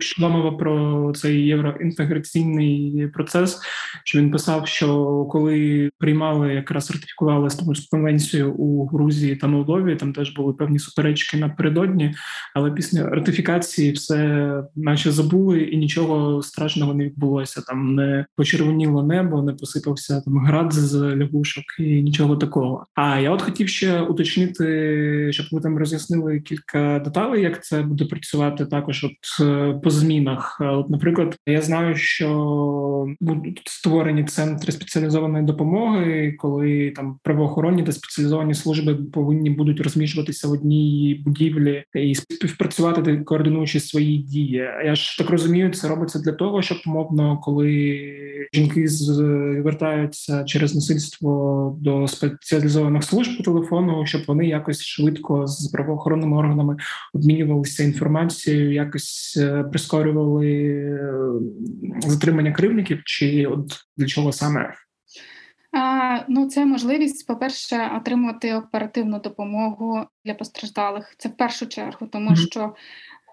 йшла 0.00 0.28
мова 0.28 0.52
про 0.52 1.12
цей 1.16 1.46
євроінтеграційний 1.46 3.08
процес. 3.14 3.60
Що 4.04 4.18
він 4.18 4.30
писав, 4.30 4.68
що 4.68 5.04
коли 5.30 5.90
приймали 5.98 6.54
якраз 6.54 6.90
ратифікували 6.90 7.50
Стамбульську 7.50 7.86
конвенцію 7.90 8.52
у 8.52 8.86
Грузії 8.86 9.36
та 9.36 9.46
Молдові, 9.46 9.96
там 9.96 10.12
теж 10.12 10.34
були 10.34 10.52
певні 10.52 10.78
суперечки 10.78 11.36
напередодні, 11.36 12.14
але 12.54 12.70
після 12.70 13.08
ратифікації 13.08 13.92
все 13.92 14.62
наче 14.76 15.10
забули, 15.10 15.62
і 15.62 15.76
нічого 15.76 16.42
страшного 16.42 16.94
не 16.94 17.04
відбулося. 17.04 17.60
Там 17.60 17.94
не 17.94 18.26
почервоніло 18.36 19.02
небо, 19.02 19.42
не 19.42 19.52
посипався 19.52 20.20
там 20.20 20.38
град 20.38 20.72
з 20.72 21.16
лягушок 21.16 21.64
і 21.78 22.05
нічого 22.06 22.36
такого. 22.36 22.86
А 22.94 23.18
я 23.18 23.30
от 23.30 23.42
хотів 23.42 23.68
ще 23.68 24.00
уточнити, 24.00 25.28
щоб 25.32 25.46
ви 25.52 25.60
там 25.60 25.78
роз'яснили 25.78 26.40
кілька 26.40 26.98
деталей, 27.04 27.42
як 27.42 27.64
це 27.64 27.82
буде 27.82 28.04
працювати 28.04 28.66
також. 28.66 29.04
От 29.04 29.46
е, 29.46 29.80
по 29.82 29.90
змінах. 29.90 30.58
От, 30.60 30.90
наприклад, 30.90 31.36
я 31.46 31.62
знаю, 31.62 31.96
що 31.96 33.06
будуть 33.20 33.62
створені 33.66 34.24
центри 34.24 34.72
спеціалізованої 34.72 35.44
допомоги, 35.44 36.36
коли 36.38 36.92
там 36.96 37.18
правоохоронні 37.22 37.82
та 37.82 37.92
спеціалізовані 37.92 38.54
служби 38.54 38.94
повинні 38.94 39.50
будуть 39.50 39.80
розміщуватися 39.80 40.48
в 40.48 40.52
одній 40.52 41.22
будівлі 41.24 41.84
і 41.94 42.14
співпрацювати, 42.14 43.16
координуючи 43.16 43.80
свої 43.80 44.18
дії. 44.18 44.68
Я 44.84 44.94
ж 44.94 45.18
так 45.18 45.30
розумію, 45.30 45.70
це 45.70 45.88
робиться 45.88 46.18
для 46.18 46.32
того, 46.32 46.62
щоб 46.62 46.78
умовно, 46.86 47.40
коли 47.42 48.00
жінки 48.54 48.88
звертаються 48.88 50.44
через 50.44 50.74
насильство 50.74 51.78
до 51.80 51.95
спеціалізованих 52.08 53.04
служб 53.04 53.36
по 53.36 53.42
телефону, 53.42 54.06
щоб 54.06 54.22
вони 54.26 54.46
якось 54.46 54.82
швидко 54.82 55.46
з 55.46 55.68
правоохоронними 55.68 56.36
органами 56.36 56.76
обмінювалися 57.14 57.82
інформацією, 57.82 58.72
якось 58.72 59.38
е, 59.40 59.62
прискорювали 59.62 60.52
е, 60.66 61.00
затримання 62.06 62.52
кривників, 62.52 63.02
чи 63.04 63.46
от 63.46 63.72
для 63.96 64.06
чого 64.06 64.32
саме? 64.32 64.74
А, 65.72 66.18
Ну, 66.28 66.46
це 66.46 66.66
можливість, 66.66 67.26
по-перше, 67.26 67.90
отримувати 67.96 68.54
оперативну 68.54 69.20
допомогу 69.20 70.06
для 70.24 70.34
постраждалих. 70.34 71.14
Це 71.18 71.28
в 71.28 71.36
першу 71.36 71.66
чергу, 71.66 72.06
тому 72.06 72.30
mm-hmm. 72.30 72.46
що 72.50 72.74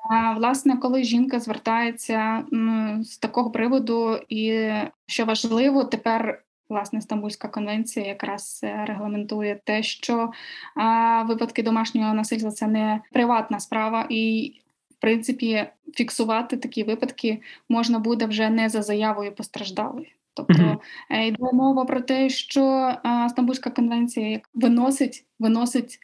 а, 0.10 0.34
власне, 0.34 0.78
коли 0.78 1.04
жінка 1.04 1.40
звертається 1.40 2.44
м, 2.54 3.04
з 3.04 3.18
такого 3.18 3.52
приводу, 3.52 4.20
і 4.30 4.72
що 5.08 5.26
важливо, 5.26 5.84
тепер 5.84 6.44
власне 6.70 7.02
Стамбульська 7.02 7.48
конвенція 7.48 8.06
якраз 8.06 8.62
е, 8.64 8.86
регламентує 8.88 9.60
те, 9.64 9.84
що 9.84 10.32
а, 10.76 11.24
випадки 11.24 11.64
домашнього 11.64 12.14
насильства 12.14 12.52
це 12.52 12.68
не 12.68 13.02
приватна 13.12 13.60
справа 13.60 14.08
і. 14.10 14.54
В 14.92 15.06
принципі, 15.06 15.66
фіксувати 15.96 16.58
такі 16.58 16.84
випадки 16.84 17.42
можна 17.70 18.00
буде 18.00 18.26
вже 18.26 18.50
не 18.50 18.70
за 18.70 18.82
заявою 18.82 19.36
постраждалої. 19.36 20.16
Тобто 20.34 20.54
mm-hmm. 20.54 21.22
йде 21.22 21.50
мова 21.54 21.86
про 21.86 22.02
те, 22.02 22.30
що 22.30 22.64
а, 23.04 23.30
Стамбульська 23.30 23.70
конвенція 23.70 24.42
виносить, 24.54 25.26
виносить, 25.40 26.00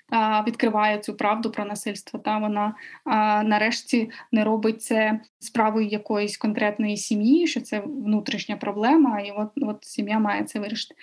відкриває 0.48 0.98
цю 0.98 1.14
правду 1.14 1.52
про 1.52 1.66
насильство. 1.66 2.20
Та 2.20 2.38
вона 2.38 2.76
нарешті 3.44 4.10
не 4.32 4.44
робить 4.44 4.82
це 4.82 5.20
справою 5.40 5.88
якоїсь 5.88 6.38
конкретної 6.38 6.98
сім'ї, 6.98 7.48
що 7.48 7.62
це 7.62 7.80
внутрішня 7.80 8.58
проблема, 8.58 9.20
і 9.20 9.32
от, 9.32 9.50
от 9.56 9.86
сім'я 9.86 10.20
має 10.20 10.44
це 10.44 10.60
вирішити. 10.60 10.96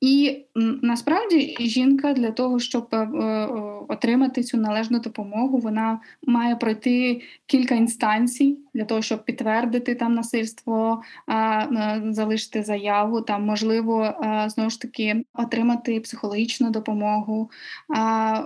І 0.00 0.44
насправді 0.82 1.56
жінка 1.60 2.12
для 2.12 2.30
того, 2.30 2.58
щоб 2.58 2.88
е, 2.92 2.96
е, 2.96 3.46
отримати 3.88 4.42
цю 4.42 4.56
належну 4.56 4.98
допомогу, 4.98 5.58
вона 5.58 6.00
має 6.26 6.56
пройти 6.56 7.22
кілька 7.46 7.74
інстанцій 7.74 8.58
для 8.74 8.84
того, 8.84 9.02
щоб 9.02 9.24
підтвердити 9.24 9.94
там 9.94 10.14
насильство, 10.14 11.02
е, 11.28 12.02
залишити 12.10 12.62
заяву, 12.62 13.20
там 13.20 13.44
можливо 13.44 14.14
знову 14.46 14.70
ж 14.70 14.80
таки 14.80 15.24
отримати 15.34 16.00
психологічну 16.00 16.70
допомогу, 16.70 17.50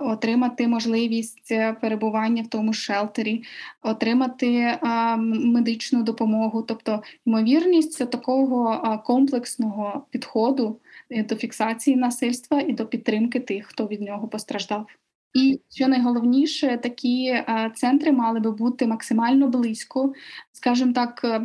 отримати 0.02 0.68
можливість 0.68 1.48
перебування 1.80 2.42
в 2.42 2.46
тому 2.46 2.72
шелтері, 2.72 3.44
отримати 3.82 4.78
медичну 5.26 6.02
допомогу, 6.02 6.62
тобто 6.62 7.02
ймовірність 7.26 8.10
такого 8.10 9.02
комплексного 9.06 10.06
підходу 10.10 10.80
до 11.28 11.36
фіксації 11.36 11.96
насильства 11.96 12.60
і 12.60 12.72
до 12.72 12.86
підтримки 12.86 13.40
тих, 13.40 13.66
хто 13.66 13.86
від 13.86 14.00
нього 14.00 14.28
постраждав. 14.28 14.86
І 15.34 15.60
що 15.70 15.88
найголовніше, 15.88 16.78
такі 16.82 17.26
е, 17.26 17.72
центри 17.74 18.12
мали 18.12 18.40
би 18.40 18.50
бути 18.50 18.86
максимально 18.86 19.48
близько, 19.48 20.12
скажімо 20.60 20.92
так, 20.92 21.20
е, 21.24 21.40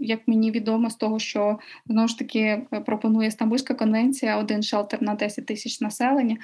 як 0.00 0.20
мені 0.28 0.50
відомо 0.50 0.90
з 0.90 0.96
того, 0.96 1.18
що 1.18 1.58
знову 1.86 2.08
ж 2.08 2.18
таки 2.18 2.66
пропонує 2.86 3.30
Стамбульська 3.30 3.74
конвенція, 3.74 4.36
один 4.36 4.62
шелтер 4.62 5.02
на 5.02 5.14
10 5.14 5.46
тисяч 5.46 5.80
населення. 5.80 6.36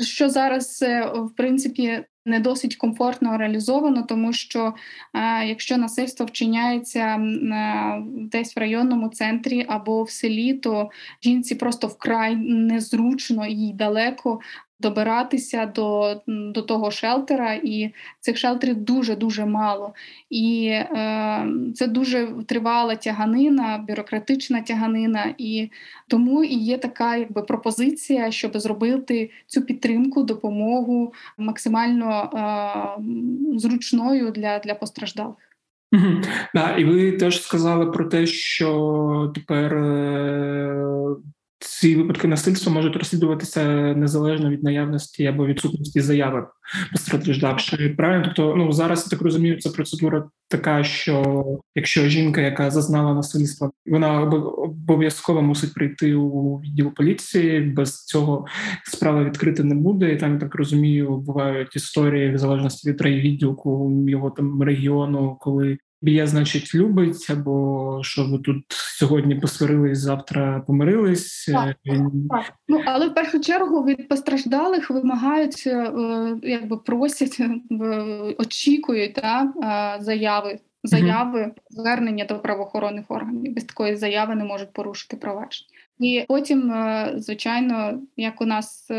Що 0.00 0.28
зараз 0.28 0.82
е, 0.82 1.06
в 1.14 1.34
принципі 1.36 2.04
не 2.26 2.40
досить 2.40 2.76
комфортно 2.76 3.38
реалізовано, 3.38 4.02
тому 4.02 4.32
що 4.32 4.74
е, 5.14 5.46
якщо 5.46 5.76
насильство 5.76 6.26
вчиняється 6.26 7.00
е, 7.00 8.02
десь 8.04 8.56
в 8.56 8.58
районному 8.58 9.08
центрі 9.08 9.66
або 9.68 10.02
в 10.02 10.10
селі, 10.10 10.54
то 10.54 10.90
жінці 11.22 11.54
просто 11.54 11.86
вкрай 11.86 12.36
незручно 12.36 13.46
і 13.46 13.72
далеко 13.72 14.40
добиратися 14.84 15.66
до 15.66 16.20
до 16.26 16.62
того 16.62 16.90
шелтера, 16.90 17.54
і 17.54 17.90
цих 18.20 18.36
шелтерів 18.36 18.76
дуже 18.76 19.16
дуже 19.16 19.46
мало. 19.46 19.94
І 20.30 20.66
е, 20.72 21.46
це 21.74 21.86
дуже 21.86 22.28
тривала 22.46 22.96
тяганина, 22.96 23.84
бюрократична 23.88 24.60
тяганина, 24.60 25.34
і 25.38 25.70
тому 26.08 26.44
і 26.44 26.54
є 26.54 26.78
така 26.78 27.16
якби 27.16 27.42
пропозиція, 27.42 28.30
щоб 28.30 28.58
зробити 28.58 29.30
цю 29.46 29.62
підтримку, 29.62 30.22
допомогу 30.22 31.12
максимально 31.38 32.10
е, 32.22 33.58
зручною 33.58 34.30
для, 34.30 34.58
для 34.58 34.74
постраждалих. 34.74 35.36
Да, 36.54 36.76
і 36.76 36.84
ви 36.84 37.12
теж 37.12 37.42
сказали 37.42 37.86
про 37.86 38.04
те, 38.04 38.26
що 38.26 39.32
тепер 39.34 39.74
е, 39.74 41.16
ці 41.84 41.96
випадки 41.96 42.28
насильства 42.28 42.72
можуть 42.72 42.96
розслідуватися 42.96 43.64
незалежно 43.94 44.50
від 44.50 44.62
наявності 44.62 45.26
або 45.26 45.46
відсутності 45.46 46.00
заяви 46.00 46.46
постраждавшої. 46.92 47.88
Правильно, 47.88 48.24
тобто 48.24 48.56
ну 48.56 48.72
зараз 48.72 49.02
я 49.06 49.10
так 49.10 49.22
розумію, 49.22 49.60
це 49.60 49.70
процедура 49.70 50.28
така, 50.48 50.84
що 50.84 51.44
якщо 51.74 52.08
жінка, 52.08 52.40
яка 52.40 52.70
зазнала 52.70 53.14
насильства, 53.14 53.70
вона 53.86 54.22
обов'язково 54.22 55.42
мусить 55.42 55.74
прийти 55.74 56.14
у 56.14 56.56
відділ 56.56 56.94
поліції. 56.94 57.60
Без 57.60 58.04
цього 58.04 58.46
справа 58.84 59.24
відкрити 59.24 59.64
не 59.64 59.74
буде. 59.74 60.12
І 60.12 60.16
там 60.16 60.32
я 60.32 60.38
так 60.38 60.54
розумію, 60.54 61.16
бувають 61.16 61.76
історії 61.76 62.34
в 62.34 62.38
залежності 62.38 62.90
від 62.90 63.00
райвідділку 63.00 64.02
його 64.08 64.30
там 64.30 64.62
регіону, 64.62 65.36
коли 65.40 65.78
Б'є, 66.02 66.26
значить, 66.26 66.74
любить, 66.74 67.30
або 67.30 68.00
що 68.02 68.24
ви 68.24 68.38
тут 68.38 68.64
сьогодні 68.68 69.34
посварились, 69.34 69.98
завтра 69.98 70.64
помирились. 70.66 71.50
Так, 71.52 71.76
е, 71.86 72.10
так. 72.30 72.52
Ну 72.68 72.80
але 72.86 73.08
в 73.08 73.14
першу 73.14 73.40
чергу 73.40 73.84
від 73.84 74.08
постраждалих 74.08 74.90
вимагають, 74.90 75.64
е, 75.66 75.92
якби 76.42 76.76
просять, 76.76 77.36
е, 77.40 77.60
очікують 78.38 79.14
та, 79.14 79.52
заяви, 80.00 80.58
заяви, 80.82 81.52
звернення 81.70 82.24
до 82.24 82.38
правоохоронних 82.38 83.04
органів. 83.08 83.54
Без 83.54 83.64
такої 83.64 83.96
заяви 83.96 84.34
не 84.34 84.44
можуть 84.44 84.72
порушити 84.72 85.16
провадження. 85.16 85.68
І 85.98 86.24
потім, 86.28 86.74
звичайно, 87.16 88.00
як 88.16 88.40
у 88.40 88.44
нас 88.44 88.90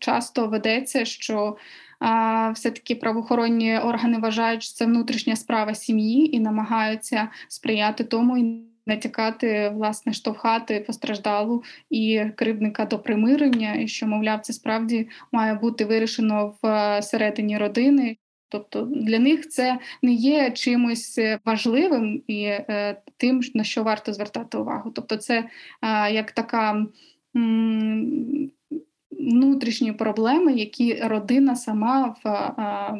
часто 0.00 0.46
ведеться, 0.46 1.04
що 1.04 1.56
а, 2.04 2.50
все-таки 2.50 2.94
правоохоронні 2.94 3.78
органи 3.78 4.18
вважають, 4.18 4.62
що 4.62 4.74
це 4.74 4.86
внутрішня 4.86 5.36
справа 5.36 5.74
сім'ї 5.74 6.36
і 6.36 6.40
намагаються 6.40 7.28
сприяти 7.48 8.04
тому 8.04 8.38
і 8.38 8.64
натякати, 8.86 9.68
власне, 9.74 10.12
штовхати 10.12 10.80
постраждалу 10.80 11.62
і 11.90 12.24
кривдника 12.36 12.84
до 12.84 12.98
примирення, 12.98 13.74
і 13.74 13.88
що, 13.88 14.06
мовляв, 14.06 14.40
це 14.40 14.52
справді 14.52 15.08
має 15.32 15.54
бути 15.54 15.84
вирішено 15.84 16.54
в 16.62 16.66
е, 16.66 17.58
родини. 17.58 18.16
Тобто 18.48 18.82
для 18.82 19.18
них 19.18 19.48
це 19.48 19.78
не 20.02 20.12
є 20.12 20.50
чимось 20.50 21.20
важливим 21.44 22.22
і 22.26 22.42
е, 22.44 23.02
тим, 23.16 23.40
на 23.54 23.64
що 23.64 23.82
варто 23.82 24.12
звертати 24.12 24.58
увагу. 24.58 24.90
Тобто, 24.90 25.16
це 25.16 25.38
е, 25.82 26.12
як 26.12 26.32
така 26.32 26.86
м- 27.36 28.50
внутрішні 29.18 29.92
проблеми, 29.92 30.52
які 30.52 30.94
родина 30.94 31.56
сама 31.56 32.16
в, 32.24 32.48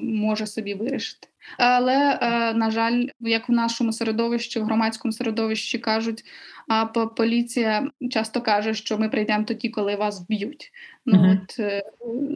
може 0.02 0.46
собі 0.46 0.74
вирішити. 0.74 1.28
Але, 1.58 2.18
е, 2.22 2.54
на 2.54 2.70
жаль, 2.70 3.06
як 3.20 3.48
в 3.48 3.52
нашому 3.52 3.92
середовищі, 3.92 4.60
в 4.60 4.64
громадському 4.64 5.12
середовищі 5.12 5.78
кажуть, 5.78 6.24
а 6.68 6.86
поліція 6.86 7.90
часто 8.10 8.40
каже, 8.40 8.74
що 8.74 8.98
ми 8.98 9.08
прийдемо 9.08 9.44
тоді, 9.44 9.68
коли 9.68 9.96
вас 9.96 10.20
вб'ють. 10.20 10.72
Ну 11.06 11.18
uh 11.18 11.38
от 11.42 11.58
е, 11.58 11.82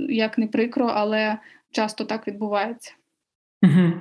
як 0.08 0.38
не 0.38 0.46
прикро, 0.46 0.86
але 0.86 1.38
часто 1.70 2.04
так 2.04 2.28
відбувається. 2.28 2.92
Угу. 3.62 3.92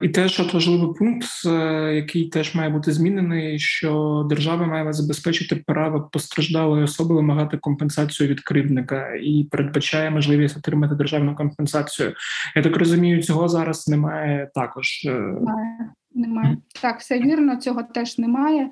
І 0.00 0.08
теж 0.08 0.40
от 0.40 0.54
важливий 0.54 0.94
пункт, 0.98 1.26
е, 1.46 1.50
який 1.94 2.28
теж 2.28 2.54
має 2.54 2.70
бути 2.70 2.92
змінений, 2.92 3.58
що 3.58 4.22
держава 4.28 4.66
має 4.66 4.92
забезпечити 4.92 5.56
право 5.66 6.08
постраждалої 6.12 6.84
особи 6.84 7.14
вимагати 7.14 7.56
компенсацію 7.56 8.28
від 8.28 8.40
кривдника 8.40 9.14
і 9.22 9.48
передбачає 9.50 10.10
можливість 10.10 10.56
отримати 10.56 10.94
державну 10.94 11.34
компенсацію. 11.34 12.14
Я 12.56 12.62
так 12.62 12.76
розумію, 12.76 13.22
цього 13.22 13.48
зараз 13.48 13.88
немає 13.88 14.50
також. 14.54 15.04
Е. 15.06 15.10
Немає, 15.10 15.90
немає. 16.14 16.56
Так, 16.82 17.00
все 17.00 17.20
вірно, 17.20 17.56
цього 17.56 17.82
теж 17.82 18.18
немає. 18.18 18.70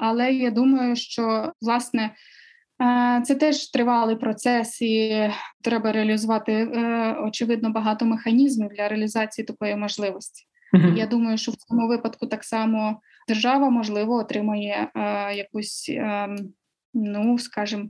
Але 0.00 0.32
я 0.32 0.50
думаю, 0.50 0.96
що 0.96 1.52
власне. 1.60 2.10
Це 3.24 3.34
теж 3.34 3.70
тривалий 3.70 4.16
процес, 4.16 4.82
і 4.82 5.30
треба 5.62 5.92
реалізувати 5.92 6.52
е, 6.52 7.12
очевидно 7.12 7.70
багато 7.70 8.04
механізмів 8.04 8.68
для 8.68 8.88
реалізації 8.88 9.44
такої 9.44 9.76
можливості. 9.76 10.44
Uh-huh. 10.74 10.96
Я 10.96 11.06
думаю, 11.06 11.38
що 11.38 11.52
в 11.52 11.56
цьому 11.56 11.88
випадку 11.88 12.26
так 12.26 12.44
само 12.44 13.00
держава 13.28 13.70
можливо 13.70 14.14
отримає 14.14 14.90
е, 14.94 15.34
якусь, 15.34 15.88
ем, 15.88 16.36
ну 16.94 17.38
скажімо, 17.38 17.84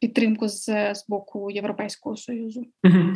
підтримку 0.00 0.48
з 0.48 0.94
з 0.94 1.08
боку 1.08 1.50
Європейського 1.50 2.16
союзу. 2.16 2.66
Mm-hmm. 2.84 3.14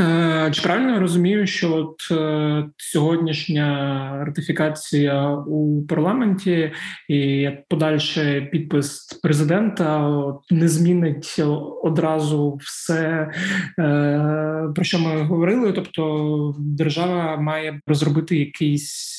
Е, 0.00 0.50
чи 0.54 0.62
правильно 0.62 0.92
я 0.92 0.98
розумію, 0.98 1.46
що 1.46 1.74
от 1.74 1.96
е, 2.10 2.68
сьогоднішня 2.76 4.24
ратифікація 4.26 5.30
у 5.34 5.86
парламенті 5.88 6.72
і 7.08 7.50
подальший 7.68 8.40
підпис 8.40 9.20
президента 9.22 10.08
от, 10.08 10.40
не 10.50 10.68
змінить 10.68 11.42
одразу 11.82 12.58
все, 12.62 13.30
е, 13.78 14.68
про 14.74 14.84
що 14.84 14.98
ми 14.98 15.22
говорили? 15.22 15.72
Тобто, 15.72 16.54
держава 16.58 17.36
має 17.36 17.80
розробити 17.86 18.38
якийсь 18.38 19.18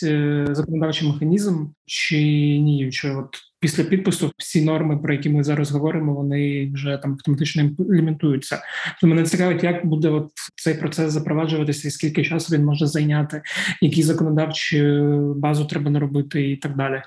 законодавчий 0.51 1.11
механізм 1.11 1.65
чи 1.89 2.17
ні? 2.59 2.89
Чи 2.91 3.09
от 3.09 3.27
після 3.59 3.83
підпису 3.83 4.31
всі 4.37 4.65
норми, 4.65 4.97
про 4.97 5.13
які 5.13 5.29
ми 5.29 5.43
зараз 5.43 5.71
говоримо, 5.71 6.13
вони 6.13 6.71
вже 6.73 6.99
там 7.01 7.11
автоматично 7.11 7.61
імплементуються. 7.61 8.61
То 9.01 9.07
мене 9.07 9.23
цікавить, 9.23 9.63
як 9.63 9.85
буде 9.85 10.09
от 10.09 10.29
цей 10.55 10.73
процес 10.73 11.11
запроваджуватися, 11.11 11.87
і 11.87 11.91
скільки 11.91 12.23
часу 12.23 12.55
він 12.55 12.65
може 12.65 12.87
зайняти, 12.87 13.41
які 13.81 14.03
законодавчі 14.03 15.01
базу 15.35 15.65
треба 15.65 15.91
наробити, 15.91 16.51
і 16.51 16.57
так 16.57 16.75
далі. 16.75 17.01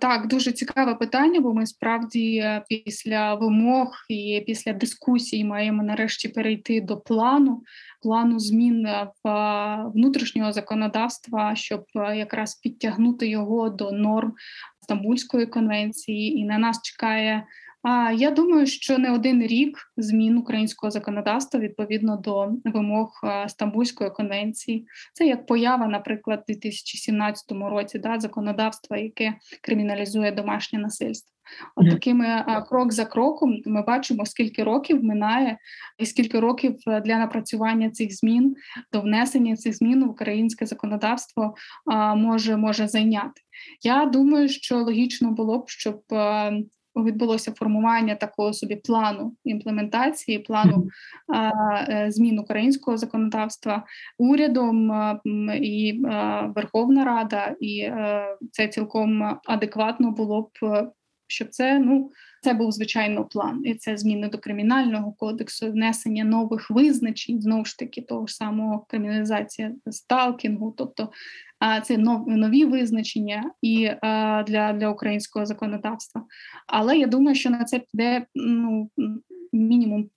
Так, 0.00 0.28
дуже 0.28 0.52
цікаве 0.52 0.94
питання, 0.94 1.40
бо 1.40 1.54
ми 1.54 1.66
справді 1.66 2.36
е, 2.36 2.62
після 2.68 3.34
вимог 3.34 3.92
і 4.08 4.42
після 4.46 4.72
дискусій 4.72 5.44
маємо 5.44 5.82
нарешті 5.82 6.28
перейти 6.28 6.80
до 6.80 6.96
плану, 6.96 7.62
плану 8.02 8.38
змін 8.38 8.86
е, 8.86 9.08
в 9.24 9.28
е, 9.28 9.90
внутрішнього 9.94 10.52
законодавства, 10.52 11.54
щоб 11.54 11.84
якраз 11.94 12.54
підтягнути 12.54 13.28
його 13.28 13.68
до 13.68 13.92
норм 13.92 14.32
Стамбульської 14.82 15.46
конвенції, 15.46 16.38
і 16.38 16.44
на 16.44 16.58
нас 16.58 16.82
чекає 16.82 17.46
я 18.16 18.30
думаю, 18.30 18.66
що 18.66 18.98
не 18.98 19.12
один 19.12 19.42
рік 19.42 19.78
змін 19.96 20.38
українського 20.38 20.90
законодавства 20.90 21.60
відповідно 21.60 22.16
до 22.16 22.52
вимог 22.64 23.20
Стамбульської 23.48 24.10
конвенції. 24.10 24.86
Це 25.12 25.26
як 25.26 25.46
поява, 25.46 25.86
наприклад, 25.86 26.44
у 26.48 26.52
2017 26.52 27.52
році 27.52 27.98
да, 27.98 28.20
законодавства, 28.20 28.96
яке 28.96 29.34
криміналізує 29.62 30.32
домашнє 30.32 30.78
насильство. 30.78 31.34
От 31.76 31.90
такими 31.90 32.44
крок 32.68 32.92
за 32.92 33.04
кроком 33.04 33.62
ми 33.66 33.82
бачимо, 33.82 34.26
скільки 34.26 34.64
років 34.64 35.04
минає, 35.04 35.58
і 35.98 36.06
скільки 36.06 36.40
років 36.40 36.76
для 36.86 37.18
напрацювання 37.18 37.90
цих 37.90 38.16
змін, 38.16 38.56
до 38.92 39.00
внесення 39.00 39.56
цих 39.56 39.76
змін 39.76 40.04
в 40.04 40.10
українське 40.10 40.66
законодавство 40.66 41.54
може 42.16 42.56
може 42.56 42.88
зайняти. 42.88 43.40
Я 43.82 44.06
думаю, 44.06 44.48
що 44.48 44.78
логічно 44.78 45.30
було 45.30 45.58
б, 45.58 45.64
щоб 45.68 46.02
відбулося 47.04 47.52
формування 47.52 48.14
такого 48.14 48.52
собі 48.52 48.76
плану 48.76 49.34
імплементації, 49.44 50.38
плану 50.38 50.88
е, 51.88 52.06
змін 52.10 52.38
українського 52.38 52.96
законодавства 52.96 53.84
урядом 54.18 54.92
і 55.54 56.02
Верховна 56.54 57.04
Рада, 57.04 57.56
і 57.60 57.80
е, 57.80 58.24
це 58.52 58.68
цілком 58.68 59.38
адекватно 59.44 60.10
було 60.10 60.42
б, 60.42 60.48
щоб 61.26 61.48
це 61.48 61.78
ну. 61.78 62.10
Це 62.42 62.54
був 62.54 62.72
звичайно 62.72 63.24
план, 63.24 63.62
і 63.64 63.74
це 63.74 63.96
зміни 63.96 64.28
до 64.28 64.38
кримінального 64.38 65.12
кодексу, 65.12 65.72
внесення 65.72 66.24
нових 66.24 66.70
визначень 66.70 67.40
знову 67.40 67.64
ж 67.64 67.78
таки 67.78 68.02
того 68.02 68.26
ж 68.26 68.34
самого 68.34 68.86
криміналізація 68.88 69.72
сталкінгу, 69.90 70.74
тобто 70.76 71.10
це 71.84 71.98
нові 72.26 72.64
визначення 72.64 73.50
і 73.62 73.90
для 74.46 74.72
для 74.78 74.88
українського 74.90 75.46
законодавства. 75.46 76.24
Але 76.66 76.98
я 76.98 77.06
думаю, 77.06 77.34
що 77.34 77.50
на 77.50 77.64
це 77.64 77.78
піде 77.78 78.26
ну 78.34 78.90
мінімум. 79.52 80.10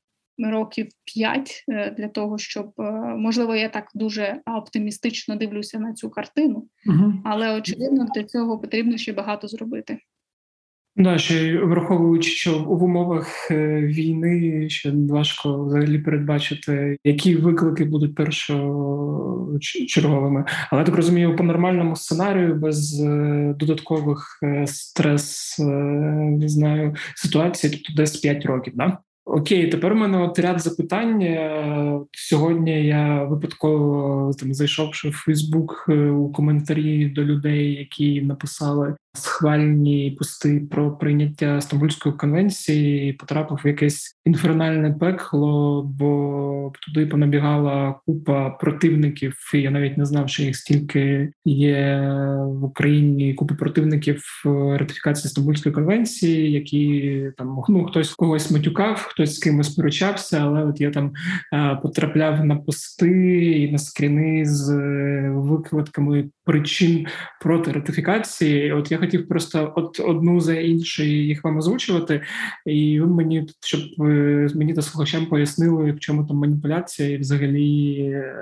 Років 0.43 0.87
п'ять 1.05 1.63
е, 1.69 1.91
для 1.97 2.07
того, 2.07 2.37
щоб 2.37 2.73
е, 2.79 2.91
можливо 3.17 3.55
я 3.55 3.69
так 3.69 3.89
дуже 3.93 4.41
оптимістично 4.45 5.35
дивлюся 5.35 5.79
на 5.79 5.93
цю 5.93 6.09
картину, 6.09 6.67
але 7.25 7.57
очевидно 7.57 8.07
для 8.15 8.23
цього 8.23 8.59
потрібно 8.59 8.97
ще 8.97 9.13
багато 9.13 9.47
зробити. 9.47 9.97
Да, 10.95 11.17
ще 11.17 11.57
враховуючи, 11.57 12.29
що 12.29 12.59
в 12.59 12.83
умовах 12.83 13.51
е, 13.51 13.81
війни 13.81 14.69
ще 14.69 14.93
важко 15.09 15.65
взагалі 15.65 15.99
передбачити, 15.99 16.97
які 17.03 17.35
виклики 17.35 17.85
будуть 17.85 18.15
першочерговими. 18.15 20.45
Але 20.71 20.83
так 20.83 20.95
розумію, 20.95 21.35
по 21.35 21.43
нормальному 21.43 21.95
сценарію 21.95 22.55
без 22.55 23.01
е, 23.01 23.55
додаткових 23.59 24.39
е, 24.43 24.67
стрес 24.67 25.59
не 25.59 26.49
знаю 26.49 26.95
ситуацій, 27.15 27.69
тобто 27.69 27.93
десь 27.95 28.17
5 28.17 28.45
років, 28.45 28.73
да? 28.75 28.97
Окей, 29.33 29.67
тепер 29.67 29.93
у 29.93 29.95
мене 29.95 30.17
от 30.17 30.39
ряд 30.39 30.61
запитань. 30.61 31.37
Сьогодні 32.11 32.85
я 32.85 33.23
випадково 33.23 34.33
там 34.39 34.53
зайшовши 34.53 35.09
в 35.09 35.13
Фейсбук 35.13 35.85
у 36.17 36.31
коментарі 36.31 37.05
до 37.05 37.23
людей, 37.23 37.73
які 37.73 38.21
написали 38.21 38.95
схвальні 39.13 40.15
пости 40.19 40.67
про 40.71 40.91
прийняття 40.91 41.61
Стамбульської 41.61 42.15
конвенції, 42.15 43.13
потрапив 43.13 43.59
в 43.63 43.67
якесь 43.67 44.17
інфернальне 44.25 44.91
пекло, 44.91 45.83
бо 45.83 46.73
туди 46.81 47.05
понабігала 47.05 47.95
купа 48.05 48.49
противників. 48.49 49.37
Я 49.53 49.71
навіть 49.71 49.97
не 49.97 50.05
знав, 50.05 50.29
що 50.29 50.43
їх 50.43 50.55
стільки 50.55 51.31
є 51.45 52.01
в 52.45 52.63
Україні. 52.63 53.33
Купа 53.33 53.55
противників 53.55 54.23
ратифікації 54.77 55.29
Стамбульської 55.29 55.75
конвенції, 55.75 56.51
які 56.51 57.23
там 57.37 57.63
ну 57.69 57.85
хтось 57.85 58.13
когось 58.13 58.51
матюкав, 58.51 59.13
хтось 59.21 59.35
з 59.35 59.39
кимось 59.39 59.71
сперечався, 59.73 60.39
але 60.39 60.63
от 60.63 60.81
я 60.81 60.91
там 60.91 61.13
потрапляв 61.81 62.45
на 62.45 62.55
пости 62.55 63.45
і 63.45 63.71
на 63.71 63.77
скріни 63.77 64.45
з 64.45 64.69
е, 64.69 65.29
викладками 65.35 66.29
причин 66.45 67.07
проти 67.41 67.71
ратифікації. 67.71 68.71
От 68.71 68.91
я 68.91 68.97
хотів 68.97 69.27
просто 69.27 69.73
от 69.75 69.99
одну 69.99 70.39
за 70.39 70.53
іншою 70.53 71.25
їх 71.25 71.43
вам 71.43 71.57
озвучувати, 71.57 72.21
і 72.65 72.99
ви 72.99 73.07
мені 73.07 73.47
щоб 73.59 73.81
мені 74.55 74.73
та 74.73 74.81
слухачам 74.81 75.25
пояснили, 75.25 75.91
в 75.91 75.99
чому 75.99 76.25
там 76.25 76.37
маніпуляція, 76.37 77.09
і 77.09 77.17
взагалі 77.17 77.95
е, 78.01 78.35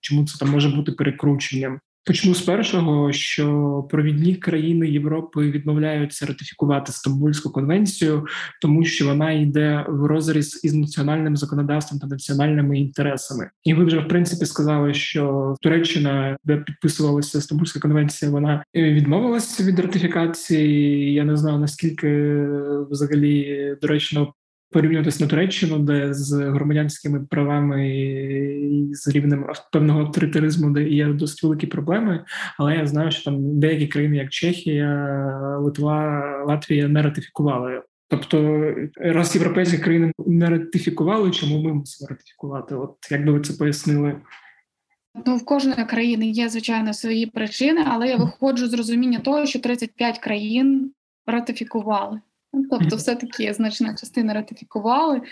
чому 0.00 0.26
це 0.26 0.38
там 0.38 0.50
може 0.50 0.68
бути 0.68 0.92
перекрученням. 0.92 1.80
Почну 2.04 2.34
з 2.34 2.40
першого, 2.40 3.12
що 3.12 3.86
провідні 3.90 4.34
країни 4.34 4.88
Європи 4.88 5.50
відмовляються 5.50 6.26
ратифікувати 6.26 6.92
Стамбульську 6.92 7.50
конвенцію, 7.50 8.26
тому 8.62 8.84
що 8.84 9.06
вона 9.06 9.32
йде 9.32 9.86
в 9.88 10.06
розріз 10.06 10.60
із 10.64 10.74
національним 10.74 11.36
законодавством 11.36 12.00
та 12.00 12.06
національними 12.06 12.78
інтересами. 12.78 13.50
І 13.64 13.74
ви 13.74 13.84
вже 13.84 13.98
в 13.98 14.08
принципі 14.08 14.46
сказали, 14.46 14.94
що 14.94 15.54
Туреччина, 15.60 16.36
де 16.44 16.56
підписувалася 16.56 17.40
Стамбульська 17.40 17.80
конвенція, 17.80 18.30
вона 18.30 18.64
відмовилася 18.74 19.64
від 19.64 19.78
ратифікації. 19.78 21.12
Я 21.12 21.24
не 21.24 21.36
знаю 21.36 21.58
наскільки 21.58 22.42
взагалі 22.90 23.76
доречно 23.82 24.34
порівнюватися 24.72 25.24
на 25.24 25.30
Туреччину, 25.30 25.78
де 25.78 26.14
з 26.14 26.32
громадянськими 26.32 27.26
правами 27.30 27.98
і 27.98 28.94
з 28.94 29.08
рівнем 29.08 29.46
певного 29.72 30.00
авторитаризму, 30.00 30.70
де 30.70 30.88
є 30.88 31.06
досить 31.06 31.42
великі 31.42 31.66
проблеми. 31.66 32.24
Але 32.58 32.76
я 32.76 32.86
знаю, 32.86 33.10
що 33.10 33.24
там 33.24 33.60
деякі 33.60 33.86
країни, 33.86 34.16
як 34.16 34.30
Чехія, 34.30 35.18
Литва, 35.60 36.22
Латвія, 36.46 36.88
не 36.88 37.02
ратифікували. 37.02 37.82
Тобто, 38.08 38.66
раз 38.96 39.34
європейські 39.34 39.78
країни 39.78 40.12
не 40.26 40.46
ратифікували, 40.46 41.30
чому 41.30 41.62
ми 41.62 41.72
мусимо 41.72 42.08
ратифікувати? 42.08 42.74
От 42.74 42.96
як 43.10 43.24
би 43.24 43.32
ви 43.32 43.40
це 43.40 43.52
пояснили? 43.52 44.16
Ну, 45.26 45.36
в 45.36 45.44
кожної 45.44 45.84
країни 45.84 46.26
є 46.26 46.48
звичайно 46.48 46.94
свої 46.94 47.26
причини, 47.26 47.84
але 47.86 48.08
я 48.08 48.16
виходжу 48.16 48.66
з 48.66 48.74
розуміння 48.74 49.18
того, 49.18 49.46
що 49.46 49.60
35 49.60 50.18
країн 50.18 50.92
ратифікували. 51.26 52.20
Тобто, 52.70 52.96
все-таки 52.96 53.52
значна 53.52 53.94
частина 53.94 54.34
ратифікували. 54.34 55.22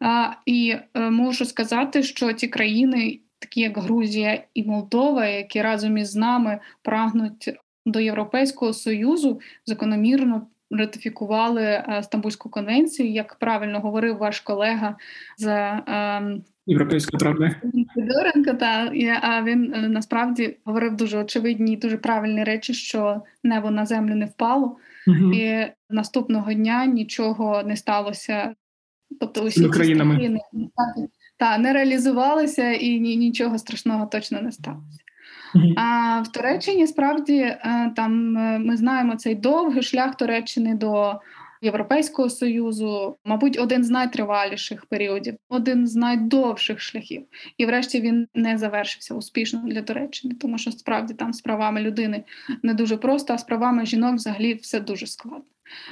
А, 0.00 0.32
І 0.46 0.76
е, 0.94 1.10
можу 1.10 1.44
сказати, 1.44 2.02
що 2.02 2.32
ті 2.32 2.48
країни, 2.48 3.20
такі 3.38 3.60
як 3.60 3.78
Грузія 3.78 4.42
і 4.54 4.64
Молдова, 4.64 5.26
які 5.26 5.62
разом 5.62 5.98
із 5.98 6.14
нами 6.14 6.58
прагнуть 6.82 7.58
до 7.86 8.00
Європейського 8.00 8.72
союзу, 8.72 9.40
закономірно 9.66 10.46
ратифікували 10.70 11.62
е, 11.62 12.02
Стамбульську 12.02 12.50
конвенцію, 12.50 13.10
як 13.10 13.34
правильно 13.34 13.80
говорив 13.80 14.16
ваш 14.16 14.40
колега 14.40 14.96
з 15.38 15.46
е, 15.46 16.40
Європейської 16.66 17.18
правди. 17.18 17.54
Федоренко, 17.94 18.54
та 18.54 18.92
а 19.22 19.42
він 19.42 19.74
е, 19.74 19.88
насправді 19.88 20.56
говорив 20.64 20.96
дуже 20.96 21.18
очевидні, 21.18 21.76
дуже 21.76 21.96
правильні 21.96 22.44
речі, 22.44 22.74
що 22.74 23.22
небо 23.44 23.70
на 23.70 23.86
землю 23.86 24.14
не 24.14 24.26
впало. 24.26 24.76
Угу. 25.06 25.32
І 25.32 25.72
наступного 25.90 26.52
дня 26.52 26.86
нічого 26.86 27.62
не 27.62 27.76
сталося. 27.76 28.54
Тобто 29.20 29.42
усі 29.42 29.60
ці 29.60 29.68
країни 29.68 30.38
та, 31.38 31.58
не 31.58 31.72
реалізувалися 31.72 32.72
і 32.72 33.00
ні, 33.00 33.16
нічого 33.16 33.58
страшного 33.58 34.06
точно 34.06 34.42
не 34.42 34.52
сталося. 34.52 34.98
А 35.76 36.20
в 36.20 36.32
Туреччині 36.32 36.86
справді 36.86 37.38
е, 37.38 37.92
там 37.96 38.36
е, 38.36 38.58
ми 38.58 38.76
знаємо 38.76 39.16
цей 39.16 39.34
довгий 39.34 39.82
шлях 39.82 40.16
Туреччини 40.16 40.74
до 40.74 41.20
Європейського 41.62 42.30
союзу, 42.30 43.16
мабуть, 43.24 43.58
один 43.58 43.84
з 43.84 43.90
найтриваліших 43.90 44.86
періодів, 44.86 45.34
один 45.48 45.86
з 45.86 45.96
найдовших 45.96 46.80
шляхів. 46.80 47.26
І, 47.58 47.66
врешті, 47.66 48.00
він 48.00 48.28
не 48.34 48.58
завершився 48.58 49.14
успішно 49.14 49.62
для 49.66 49.82
Туреччини, 49.82 50.34
тому 50.34 50.58
що 50.58 50.72
справді 50.72 51.14
там 51.14 51.32
з 51.32 51.40
правами 51.40 51.80
людини 51.80 52.24
не 52.62 52.74
дуже 52.74 52.96
просто, 52.96 53.34
а 53.34 53.38
з 53.38 53.44
правами 53.44 53.86
жінок 53.86 54.14
взагалі 54.14 54.54
все 54.54 54.80
дуже 54.80 55.06
складно. 55.06 55.44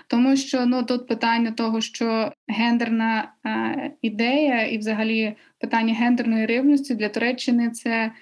Тому 0.06 0.36
що 0.36 0.66
ну 0.66 0.82
тут 0.82 1.06
питання 1.06 1.50
того, 1.50 1.80
що 1.80 2.32
гендерна 2.48 3.32
е, 3.46 3.90
ідея 4.02 4.66
і, 4.66 4.78
взагалі, 4.78 5.36
питання 5.58 5.94
гендерної 5.94 6.46
рівності 6.46 6.94
для 6.94 7.08
Туреччини 7.08 7.70
це 7.70 8.12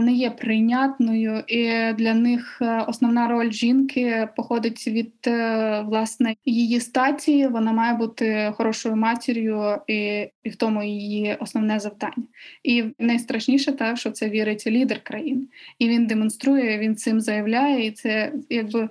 не 0.00 0.12
є 0.12 0.30
прийнятною, 0.30 1.44
і 1.46 1.92
для 1.92 2.14
них 2.14 2.58
е, 2.62 2.84
основна 2.88 3.28
роль 3.28 3.50
жінки 3.50 4.28
походить 4.36 4.88
від 4.88 5.14
е, 5.26 5.80
власне 5.86 6.34
її 6.44 6.80
статі. 6.80 7.46
Вона 7.46 7.72
має 7.72 7.94
бути 7.94 8.52
хорошою 8.56 8.96
матір'ю, 8.96 9.76
і, 9.86 10.28
і 10.42 10.50
в 10.50 10.56
тому 10.56 10.82
її 10.82 11.36
основне 11.40 11.80
завдання. 11.80 12.26
І 12.62 12.84
найстрашніше 12.98 13.72
те, 13.72 13.96
що 13.96 14.10
це 14.10 14.28
вірить 14.28 14.66
лідер 14.66 15.00
країни, 15.02 15.42
і 15.78 15.88
він 15.88 16.06
демонструє, 16.06 16.78
він 16.78 16.96
цим 16.96 17.20
заявляє, 17.20 17.86
і 17.86 17.90
це 17.90 18.32
якби 18.50 18.88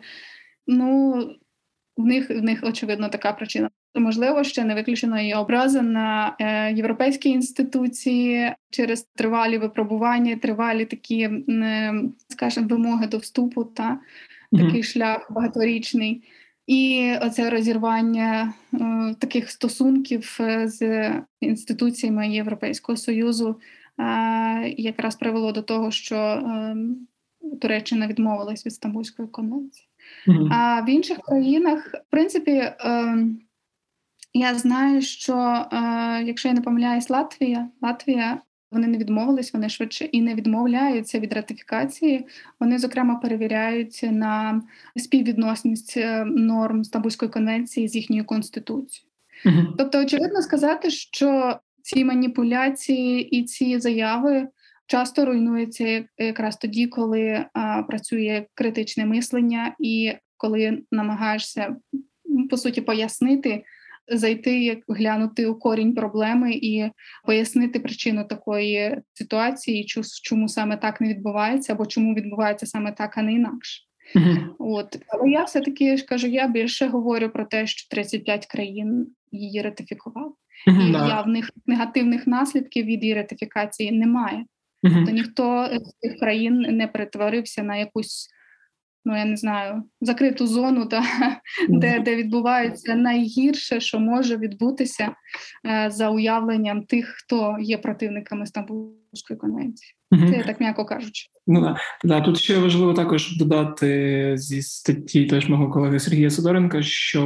ну 0.68 1.14
в 1.98 2.06
них 2.06 2.30
в 2.30 2.44
них 2.44 2.60
очевидно 2.64 3.10
така 3.10 3.34
причина. 3.34 3.70
Можливо, 4.00 4.44
ще 4.44 4.64
не 4.64 4.76
виключено 4.76 5.22
і 5.22 5.34
образи 5.34 5.82
на 5.82 6.36
е, 6.40 6.74
європейські 6.74 7.30
інституції 7.30 8.52
через 8.70 9.02
тривалі 9.16 9.58
випробування, 9.58 10.36
тривалі 10.36 10.86
такі, 10.86 11.22
е, 11.22 11.94
скажімо, 12.28 12.68
вимоги 12.68 13.08
до 13.08 13.18
вступу 13.18 13.64
та 13.64 14.00
такий 14.52 14.82
mm-hmm. 14.82 14.84
шлях 14.84 15.32
багаторічний. 15.32 16.24
І 16.68 17.14
оце 17.22 17.50
розірвання 17.50 18.54
е, 18.74 19.16
таких 19.20 19.52
стосунків 19.52 20.38
е, 20.40 20.68
з 20.68 21.12
інституціями 21.42 22.30
Європейського 22.30 22.98
союзу 22.98 23.60
е, 24.00 24.04
якраз 24.78 25.16
привело 25.16 25.52
до 25.52 25.62
того, 25.62 25.92
що 25.92 26.16
е, 26.16 26.76
Туреччина 27.62 28.08
відмовилась 28.08 28.66
від 28.66 28.74
Стамбульської 28.74 29.28
конвенції. 29.28 29.88
Mm-hmm. 30.28 30.48
А 30.52 30.82
в 30.82 30.90
інших 30.90 31.18
країнах, 31.18 31.88
в 31.94 32.12
принципі, 32.12 32.64
ем, 32.80 33.40
я 34.34 34.56
знаю, 34.56 35.02
що 35.02 35.34
е, 35.34 36.24
якщо 36.24 36.48
я 36.48 36.54
не 36.54 36.62
помиляюсь, 36.62 37.10
Латвія, 37.10 37.70
Латвія. 37.82 38.42
Вони 38.72 38.88
не 38.88 38.98
відмовились, 38.98 39.54
вони 39.54 39.70
швидше 39.70 40.06
і 40.06 40.22
не 40.22 40.36
відмовляються 40.36 41.20
від 41.20 41.34
ратифікації. 41.34 42.26
Вони, 42.60 42.80
зокрема, 42.80 43.16
перевіряють 43.16 44.00
на 44.12 44.62
співвідносність 44.96 45.98
е, 45.98 46.26
норм 46.26 46.84
Стамбульської 46.84 47.32
конвенції 47.32 47.88
з 47.88 47.96
їхньою 47.96 48.26
конституцією. 48.26 49.10
uh 49.46 49.66
Тобто, 49.78 50.02
очевидно 50.02 50.42
сказати, 50.42 50.90
що 50.90 51.60
ці 51.82 52.06
маніпуляції 52.06 53.22
і 53.22 53.44
ці 53.44 53.80
заяви 53.80 54.48
часто 54.88 55.26
руйнуються 55.26 56.06
якраз 56.18 56.58
тоді, 56.58 56.88
коли 56.88 57.46
а, 57.54 57.84
працює 57.84 58.46
критичне 58.54 59.06
мислення, 59.06 59.76
і 59.80 60.14
коли 60.38 60.84
намагаєшся 60.92 61.76
по 62.50 62.58
суті 62.58 62.82
пояснити 62.82 63.64
зайти, 64.12 64.64
як 64.64 64.80
глянути 64.88 65.46
у 65.46 65.56
корінь 65.56 65.96
проблеми 65.96 66.54
і 66.54 66.92
пояснити 67.26 67.80
причину 67.80 68.24
такої 68.24 69.02
ситуації, 69.14 69.86
чому 70.24 70.48
саме 70.48 70.78
так 70.78 71.02
не 71.02 71.10
відбувається, 71.10 71.74
або 71.74 71.86
чому 71.86 72.14
відбувається 72.14 72.66
саме 72.66 72.92
так, 72.92 73.18
а 73.18 73.22
не 73.22 73.34
інакше. 73.34 73.82
Mm-hmm. 74.16 74.48
От 74.60 75.00
але 75.08 75.30
я 75.30 75.44
все 75.44 75.62
таки 75.62 75.98
ж 75.98 76.06
кажу, 76.06 76.28
я 76.28 76.48
більше 76.48 76.88
говорю 76.88 77.30
про 77.30 77.46
те, 77.46 77.68
що 77.68 77.90
35 77.90 78.46
країн 78.46 79.08
її 79.32 79.62
ратифікували, 79.62 80.32
mm-hmm, 80.68 80.90
і 80.90 80.92
да. 80.92 81.08
явних 81.08 81.52
негативних 81.66 82.28
наслідків 82.28 82.86
від 82.86 83.04
її 83.04 83.16
ратифікації 83.16 83.92
немає. 83.92 84.38
Mm-hmm. 84.38 84.96
Тобто 84.96 85.12
ніхто 85.12 85.70
з 85.72 85.94
цих 86.00 86.20
країн 86.20 86.62
не 86.62 86.88
перетворився 86.88 87.64
на 87.64 87.78
якусь 87.78 88.30
ну 89.06 89.18
я 89.18 89.26
не 89.26 89.38
знаю, 89.38 89.84
закриту 90.02 90.48
зону, 90.48 90.86
та, 90.86 91.04
де 91.70 92.00
де 92.00 92.16
відбувається 92.16 92.96
найгірше, 92.96 93.80
що 93.80 94.00
може 94.00 94.38
відбутися 94.38 95.12
е, 95.68 95.90
за 95.92 96.10
уявленням 96.10 96.84
тих, 96.84 97.16
хто 97.18 97.58
є 97.60 97.78
противниками 97.78 98.46
Стамбульської 98.46 99.40
конвенції. 99.40 99.94
Це 100.12 100.38
я 100.38 100.44
так 100.44 100.60
м'яко 100.60 100.86
кажучи. 100.86 101.28
Ну 101.48 101.62
да, 101.62 101.78
да, 102.04 102.22
тут 102.22 102.38
ще 102.38 102.58
важливо 102.58 102.94
також 102.94 103.38
додати 103.38 104.34
зі 104.38 104.62
статті 104.62 105.26
теж 105.26 105.50
мого 105.50 105.70
колеги 105.70 106.00
Сергія 106.00 106.30
Сидоренка, 106.30 106.82
що 106.82 107.24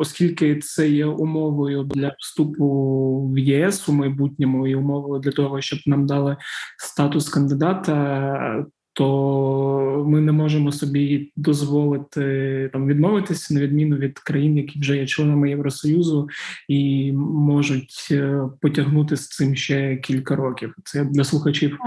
оскільки 0.00 0.56
це 0.56 0.88
є 0.88 1.06
умовою 1.06 1.82
для 1.82 2.14
вступу 2.18 3.30
в 3.34 3.38
ЄС 3.38 3.88
у 3.88 3.92
майбутньому 3.92 4.66
і 4.66 4.74
умовою 4.74 5.20
для 5.20 5.30
того, 5.30 5.60
щоб 5.60 5.78
нам 5.86 6.06
дали 6.06 6.36
статус 6.78 7.28
кандидата, 7.28 8.66
то 8.92 10.04
ми 10.08 10.20
не 10.20 10.32
можемо 10.32 10.72
собі 10.72 11.32
дозволити 11.36 12.70
там 12.72 12.86
відмовитися 12.86 13.54
на 13.54 13.60
відміну 13.60 13.96
від 13.96 14.18
країн, 14.18 14.56
які 14.56 14.80
вже 14.80 14.96
є 14.96 15.06
членами 15.06 15.50
Євросоюзу, 15.50 16.28
і 16.68 17.12
можуть 17.12 18.08
е, 18.10 18.40
потягнути 18.60 19.16
з 19.16 19.28
цим 19.28 19.56
ще 19.56 19.96
кілька 19.96 20.36
років. 20.36 20.74
Це 20.84 21.04
для 21.04 21.24
слухачів 21.24 21.78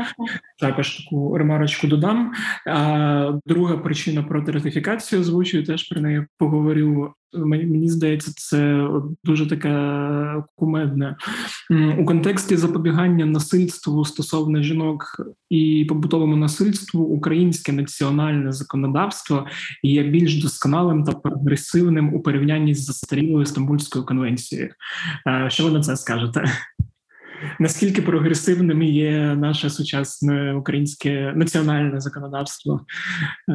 також 0.60 0.98
таку 0.98 1.38
ремарочку 1.38 1.88
додам. 1.88 2.34
А 2.68 3.40
друга 3.46 3.78
причина 3.78 4.24
проти 4.24 4.52
ратифікації 4.52 5.22
озвучую, 5.22 5.66
теж 5.66 5.90
про 5.90 6.02
неї 6.02 6.26
поговорю. 6.38 7.14
Мені 7.38 7.66
мені 7.66 7.90
здається, 7.90 8.34
це 8.36 8.88
дуже 9.24 9.50
таке 9.50 10.44
кумедне 10.56 11.16
у 12.00 12.06
контексті 12.06 12.58
запобігання 12.58 13.26
насильству 13.26 14.06
стосовно 14.06 14.62
жінок 14.62 15.22
і 15.50 15.86
побутовому 15.90 16.36
насильству. 16.36 17.04
Українське 17.04 17.72
національне 17.72 18.52
законодавство 18.52 19.48
є 19.84 20.04
більш 20.04 20.44
досконалим 20.44 21.04
та 21.04 21.12
прогресивним 21.12 22.14
у 22.14 22.22
порівнянні 22.22 22.76
з 22.76 22.86
застарілою 22.86 23.46
Стамбульською 23.46 24.06
конвенцією. 24.06 24.70
Що 25.48 25.66
ви 25.66 25.72
на 25.72 25.82
це 25.82 25.98
скажете? 25.98 26.46
Наскільки 27.60 28.02
прогресивним 28.02 28.84
є 28.84 29.36
наше 29.36 29.70
сучасне 29.70 30.54
українське 30.54 31.34
національне 31.36 32.00
законодавство? 32.00 32.86
Е, 33.50 33.54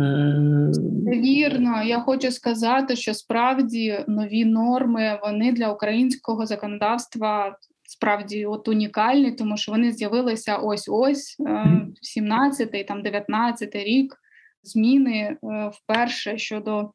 Вірно, 1.06 1.82
я 1.82 2.00
хочу 2.00 2.30
сказати, 2.30 2.96
що 2.96 3.14
справді 3.14 4.04
нові 4.08 4.44
норми 4.44 5.18
вони 5.22 5.52
для 5.52 5.72
українського 5.72 6.46
законодавства. 6.46 7.56
Справді 7.82 8.46
от 8.46 8.68
унікальні, 8.68 9.32
тому 9.32 9.56
що 9.56 9.72
вони 9.72 9.92
з'явилися 9.92 10.56
ось 10.56 10.88
ось 10.92 11.36
17-й, 11.40 12.80
е, 12.80 12.84
там 12.84 13.02
19-й 13.02 13.84
рік 13.84 14.16
зміни 14.62 15.16
е, 15.16 15.36
вперше 15.74 16.38
щодо 16.38 16.92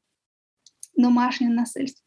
домашнього 0.98 1.54
насильства 1.54 2.05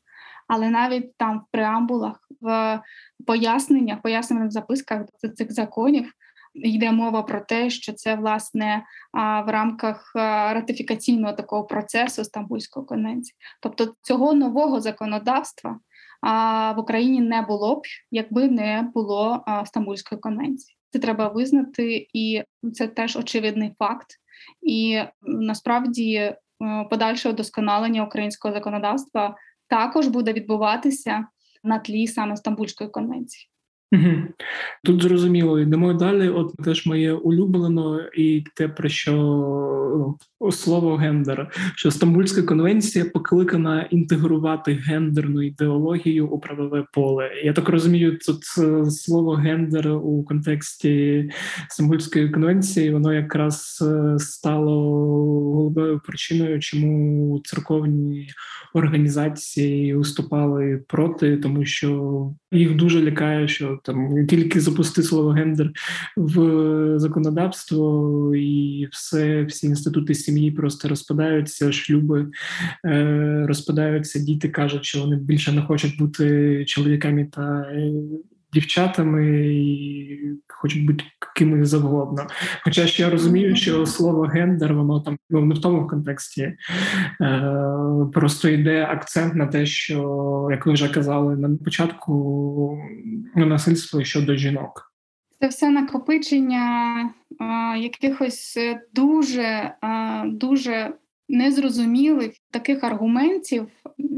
але 0.48 0.70
навіть 0.70 1.16
там 1.16 1.38
в 1.38 1.42
преамбулах, 1.50 2.28
в 2.40 2.80
поясненнях, 3.26 4.02
пояснених 4.02 4.50
записках 4.50 5.02
до 5.22 5.28
цих 5.28 5.52
законів 5.52 6.12
йде 6.54 6.92
мова 6.92 7.22
про 7.22 7.40
те, 7.40 7.70
що 7.70 7.92
це 7.92 8.14
власне 8.14 8.84
в 9.14 9.44
рамках 9.46 10.12
ратифікаційного 10.54 11.32
такого 11.32 11.64
процесу 11.64 12.24
Стамбульської 12.24 12.86
конвенції. 12.86 13.34
Тобто 13.62 13.94
цього 14.02 14.34
нового 14.34 14.80
законодавства 14.80 15.78
в 16.76 16.78
Україні 16.78 17.20
не 17.20 17.42
було 17.42 17.76
б, 17.76 17.82
якби 18.10 18.48
не 18.48 18.90
було 18.94 19.44
Стамбульської 19.66 20.20
конвенції. 20.20 20.76
Це 20.92 20.98
треба 20.98 21.28
визнати, 21.28 22.06
і 22.12 22.42
це 22.74 22.88
теж 22.88 23.16
очевидний 23.16 23.72
факт. 23.78 24.06
І 24.62 25.00
насправді 25.22 26.14
е, 26.14 26.36
подальше 26.90 27.30
удосконалення 27.30 28.04
українського 28.04 28.54
законодавства 28.54 29.36
також 29.68 30.06
буде 30.08 30.32
відбуватися 30.32 31.26
на 31.62 31.78
тлі 31.78 32.06
саме 32.06 32.36
Стамбульської 32.36 32.90
конвенції. 32.90 33.50
Угу. 33.92 34.12
Тут 34.84 35.02
зрозуміло, 35.02 35.60
йдемо 35.60 35.92
далі. 35.92 36.28
От 36.28 36.52
теж 36.64 36.86
моє 36.86 37.12
улюблено, 37.12 38.00
і 38.16 38.44
те, 38.54 38.68
про 38.68 38.88
що 38.88 40.16
слово 40.50 40.96
гендер, 40.96 41.50
що 41.74 41.90
Стамбульська 41.90 42.42
конвенція 42.42 43.04
покликана 43.04 43.82
інтегрувати 43.82 44.72
гендерну 44.72 45.42
ідеологію 45.42 46.28
у 46.28 46.38
правове 46.38 46.84
поле. 46.92 47.30
Я 47.44 47.52
так 47.52 47.68
розумію, 47.68 48.18
тут 48.18 48.44
слово 48.92 49.32
гендер 49.32 49.88
у 49.88 50.24
контексті 50.24 51.30
Стамбульської 51.68 52.30
конвенції, 52.30 52.90
воно 52.90 53.12
якраз 53.12 53.84
е, 53.86 54.18
стало 54.18 54.72
головною 55.52 56.00
причиною, 56.06 56.60
чому 56.60 57.40
церковні 57.44 58.28
організації 58.74 59.94
виступали 59.94 60.84
проти, 60.88 61.36
тому 61.36 61.64
що 61.64 62.30
їх 62.52 62.76
дуже 62.76 63.02
лякає, 63.02 63.48
що 63.48 63.77
там 63.82 64.26
тільки 64.26 64.60
запусти 64.60 65.02
слово 65.02 65.30
гендер 65.30 65.72
в 66.16 66.98
законодавство, 66.98 68.32
і 68.36 68.88
все, 68.92 69.44
всі 69.44 69.66
інститути 69.66 70.14
сім'ї 70.14 70.50
просто 70.50 70.88
розпадаються, 70.88 71.72
шлюби 71.72 72.26
е, 72.84 73.44
розпадаються. 73.48 74.18
Діти 74.18 74.48
кажуть, 74.48 74.84
що 74.84 75.00
вони 75.00 75.16
більше 75.16 75.52
не 75.52 75.62
хочуть 75.62 75.98
бути 75.98 76.64
чоловіками 76.64 77.28
та 77.32 77.66
дівчатами 78.52 79.46
і 79.54 80.20
хочуть 80.48 80.86
бути 80.86 81.04
кимось 81.36 81.68
завгодно. 81.68 82.26
Хоча 82.64 82.86
ж 82.86 83.02
я 83.02 83.10
розумію, 83.10 83.56
що 83.56 83.86
слово 83.86 84.22
гендер, 84.22 84.74
воно 84.74 85.00
там 85.00 85.18
ну, 85.30 85.44
не 85.44 85.54
в 85.54 85.60
тому 85.60 85.86
контексті 85.86 86.42
е, 86.42 86.56
просто 88.14 88.48
йде 88.48 88.84
акцент 88.84 89.34
на 89.34 89.46
те, 89.46 89.66
що 89.66 90.48
як 90.50 90.66
ви 90.66 90.72
вже 90.72 90.88
казали 90.88 91.36
на 91.36 91.56
початку, 91.56 92.78
насильство 93.36 94.04
щодо 94.04 94.34
жінок. 94.34 94.92
Це 95.40 95.48
все 95.48 95.70
накопичення 95.70 96.60
а, 97.38 97.76
якихось 97.76 98.58
дуже, 98.94 99.74
а, 99.80 100.24
дуже 100.26 100.92
незрозумілих 101.28 102.32
таких 102.50 102.84
аргументів, 102.84 103.68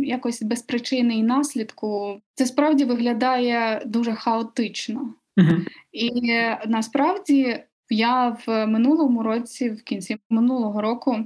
якось 0.00 0.42
без 0.42 0.62
причини 0.62 1.16
і 1.16 1.22
наслідку. 1.22 2.20
Це 2.34 2.46
справді 2.46 2.84
виглядає 2.84 3.82
дуже 3.86 4.14
хаотично. 4.14 5.14
Uh-huh. 5.36 5.66
І 5.92 6.32
насправді 6.66 7.62
я 7.90 8.36
в 8.46 8.66
минулому 8.66 9.22
році, 9.22 9.70
в 9.70 9.82
кінці 9.82 10.18
минулого 10.30 10.80
року, 10.80 11.24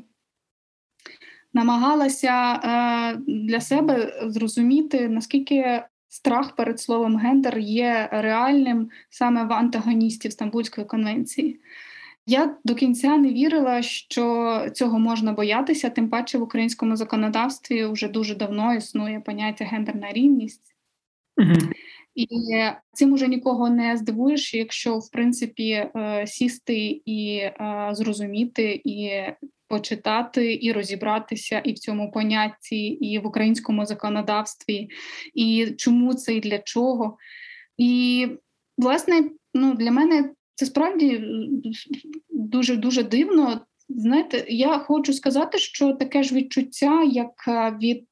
намагалася 1.54 2.52
е, 2.54 3.16
для 3.26 3.60
себе 3.60 4.22
зрозуміти, 4.26 5.08
наскільки 5.08 5.82
страх 6.08 6.56
перед 6.56 6.80
словом 6.80 7.16
гендер 7.16 7.58
є 7.58 8.08
реальним 8.12 8.90
саме 9.10 9.44
в 9.44 9.52
антагоністів 9.52 10.32
Стамбульської 10.32 10.86
конвенції. 10.86 11.60
Я 12.26 12.56
до 12.64 12.74
кінця 12.74 13.16
не 13.16 13.32
вірила, 13.32 13.82
що 13.82 14.66
цього 14.74 14.98
можна 14.98 15.32
боятися, 15.32 15.90
тим 15.90 16.08
паче 16.08 16.38
в 16.38 16.42
українському 16.42 16.96
законодавстві 16.96 17.84
вже 17.84 18.08
дуже 18.08 18.34
давно 18.34 18.74
існує 18.74 19.20
поняття 19.20 19.64
гендерна 19.64 20.12
рівність. 20.12 20.76
Uh-huh. 21.37 21.72
І 22.14 22.26
цим 22.92 23.12
уже 23.12 23.28
нікого 23.28 23.70
не 23.70 23.96
здивуєш, 23.96 24.54
якщо 24.54 24.98
в 24.98 25.10
принципі 25.10 25.70
е, 25.70 26.24
сісти 26.26 27.02
і 27.04 27.37
е, 27.37 27.88
зрозуміти, 27.92 28.80
і 28.84 29.10
почитати, 29.68 30.58
і 30.62 30.72
розібратися 30.72 31.58
і 31.58 31.72
в 31.72 31.78
цьому 31.78 32.10
понятті, 32.10 32.87
і 32.87 33.18
в 33.18 33.26
українському 33.26 33.87
законодавстві, 33.87 34.88
і 35.34 35.74
чому 35.76 36.14
це 36.14 36.34
і 36.34 36.40
для 36.40 36.58
чого. 36.58 37.16
І, 37.78 38.28
власне, 38.78 39.30
ну, 39.54 39.74
для 39.74 39.90
мене 39.90 40.30
це 40.54 40.66
справді 40.66 41.24
дуже 42.30 42.76
дуже 42.76 43.02
дивно. 43.02 43.60
Знаєте, 43.88 44.44
я 44.48 44.78
хочу 44.78 45.12
сказати, 45.12 45.58
що 45.58 45.92
таке 45.92 46.22
ж 46.22 46.34
відчуття, 46.34 47.02
як 47.02 47.44
е, 47.48 47.78
від 47.82 48.06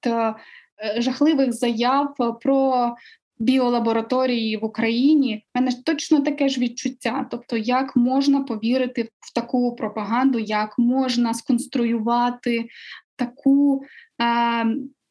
жахливих 0.98 1.52
заяв 1.52 2.14
про 2.42 2.94
біолабораторії 3.42 4.57
в 4.57 4.64
Україні, 4.64 5.44
в 5.55 5.59
мене 5.59 5.72
точно 5.85 6.20
таке 6.20 6.48
ж 6.48 6.61
відчуття. 6.61 7.26
Тобто, 7.31 7.57
як 7.57 7.96
можна 7.96 8.40
повірити 8.40 9.09
в 9.20 9.35
таку 9.35 9.76
пропаганду, 9.76 10.38
як 10.38 10.78
можна 10.78 11.35
сконструювати 11.35 12.68
таку 13.16 13.83
е, 14.22 14.66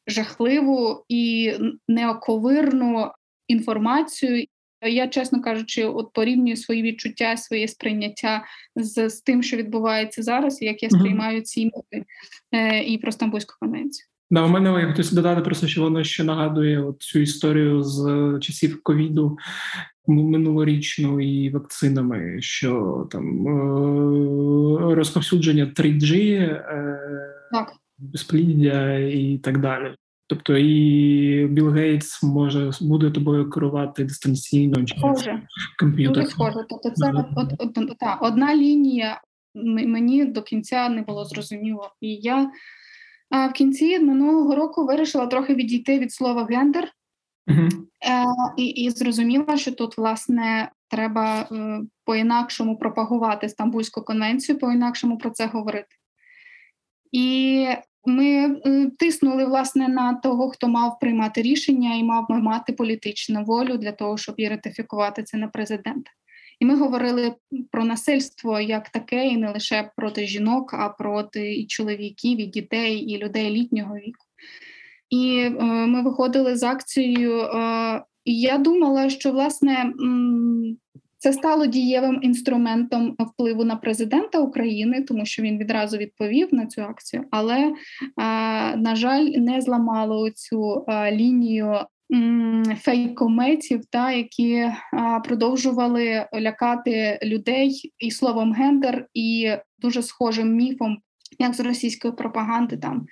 жахливу 0.07 1.05
і 1.09 1.53
неоковирну 1.87 3.11
інформацію. 3.47 4.45
Я, 4.81 5.07
чесно 5.07 5.41
кажучи, 5.41 5.85
от 5.85 6.13
порівнюю 6.13 6.57
свої 6.57 6.81
відчуття, 6.81 7.37
своє 7.37 7.67
сприйняття 7.67 8.43
з, 8.75 9.09
з 9.09 9.21
тим, 9.21 9.43
що 9.43 9.57
відбувається 9.57 10.23
зараз, 10.23 10.61
як 10.61 10.83
я 10.83 10.89
сприймаю 10.89 11.41
ці 11.41 11.65
міти 11.65 12.05
е, 12.51 12.83
і 12.83 12.97
про 12.97 13.11
Стамбульську 13.11 13.55
конвенцію. 13.59 14.07
Да, 14.31 14.43
у 14.43 14.47
мене 14.47 14.81
я 14.81 14.87
хотів 14.87 15.13
додати 15.13 15.41
просто, 15.41 15.67
що 15.67 15.81
воно 15.81 16.03
ще 16.03 16.23
нагадує 16.23 16.81
от 16.81 17.01
цю 17.01 17.19
історію 17.19 17.83
з 17.83 18.37
часів 18.41 18.83
ковіду 18.83 19.37
минулорічну 20.07 21.21
і 21.21 21.49
вакцинами, 21.49 22.41
що 22.41 23.07
там 23.11 23.47
е, 23.47 24.95
розповсюдження 24.95 25.65
3G, 25.65 26.15
е, 26.41 26.99
так. 27.51 27.73
безпліддя 27.97 28.97
і 28.97 29.37
так 29.43 29.61
далі. 29.61 29.95
Тобто 30.31 30.57
і 30.57 31.47
Білл 31.47 31.69
Гейтс 31.69 32.23
може 32.23 32.71
буде 32.81 33.11
тобою 33.11 33.49
керувати 33.49 34.03
дистанційно 34.03 34.85
чи 34.85 34.95
комп'ютер. 35.79 36.23
Дуже 36.23 36.27
схоже. 36.27 36.65
Тобто 36.69 36.89
це 36.89 37.11
от, 37.35 37.53
от, 37.59 37.77
от, 37.77 37.97
та, 37.97 38.15
одна 38.21 38.55
лінія 38.55 39.21
мені 39.55 40.25
до 40.25 40.41
кінця 40.41 40.89
не 40.89 41.01
було 41.01 41.25
зрозуміло. 41.25 41.91
І 42.01 42.15
я 42.15 42.51
а 43.29 43.47
в 43.47 43.53
кінці 43.53 43.99
минулого 43.99 44.55
року 44.55 44.85
вирішила 44.85 45.27
трохи 45.27 45.55
відійти 45.55 45.99
від 45.99 46.13
слова 46.13 46.47
гендер 46.49 46.91
uh-huh. 47.47 47.69
е, 48.09 48.25
і 48.57 48.65
і 48.65 48.89
зрозуміла, 48.89 49.57
що 49.57 49.71
тут 49.71 49.97
власне 49.97 50.71
треба 50.87 51.41
е, 51.41 51.81
по-інакшому 52.05 52.77
пропагувати 52.77 53.49
Стамбульську 53.49 54.01
конвенцію, 54.01 54.59
по-інакшому 54.59 55.17
про 55.17 55.29
це 55.29 55.45
говорити. 55.45 55.95
І 57.11 57.67
ми 58.05 58.25
е, 58.25 58.91
тиснули 58.99 59.45
власне 59.45 59.87
на 59.87 60.13
того, 60.13 60.49
хто 60.49 60.67
мав 60.67 60.99
приймати 60.99 61.41
рішення 61.41 61.95
і 61.95 62.03
мав 62.03 62.25
мати 62.29 62.73
політичну 62.73 63.43
волю 63.43 63.77
для 63.77 63.91
того, 63.91 64.17
щоб 64.17 64.35
і 64.37 64.47
ратифікувати 64.47 65.23
це 65.23 65.37
на 65.37 65.47
президента. 65.47 66.11
І 66.59 66.65
ми 66.65 66.75
говорили 66.75 67.33
про 67.71 67.85
насильство 67.85 68.59
як 68.59 68.89
таке, 68.89 69.27
і 69.27 69.37
не 69.37 69.51
лише 69.51 69.91
проти 69.95 70.27
жінок, 70.27 70.73
а 70.73 70.89
проти 70.89 71.55
і 71.55 71.67
чоловіків, 71.67 72.41
і 72.41 72.45
дітей, 72.45 72.97
і 72.97 73.17
людей 73.17 73.49
літнього 73.49 73.95
віку. 73.95 74.25
І 75.09 75.37
е, 75.39 75.63
ми 75.63 76.01
виходили 76.01 76.55
з 76.55 76.63
акцією. 76.63 77.39
Е, 77.41 78.03
і 78.25 78.39
я 78.39 78.57
думала, 78.57 79.09
що 79.09 79.31
власне 79.31 79.81
м, 79.81 80.77
це 81.21 81.33
стало 81.33 81.65
дієвим 81.65 82.19
інструментом 82.21 83.15
впливу 83.19 83.63
на 83.63 83.75
президента 83.75 84.39
України, 84.39 85.01
тому 85.01 85.25
що 85.25 85.43
він 85.43 85.57
відразу 85.57 85.97
відповів 85.97 86.53
на 86.53 86.65
цю 86.65 86.81
акцію, 86.81 87.25
але 87.31 87.57
е, 87.59 87.73
на 88.77 88.95
жаль, 88.95 89.23
не 89.23 89.61
зламало 89.61 90.29
цю 90.29 90.85
е, 90.87 91.11
лінію 91.11 91.75
фейкометів, 92.77 93.85
та 93.89 94.11
які 94.11 94.67
продовжували 95.23 96.25
лякати 96.33 97.19
людей 97.23 97.93
і 97.99 98.11
словом 98.11 98.53
гендер, 98.53 99.05
і 99.13 99.51
дуже 99.79 100.03
схожим 100.03 100.55
міфом, 100.55 100.97
як 101.39 101.53
з 101.53 101.59
російської 101.59 102.13
пропаганди, 102.13 102.77
там 102.77 103.05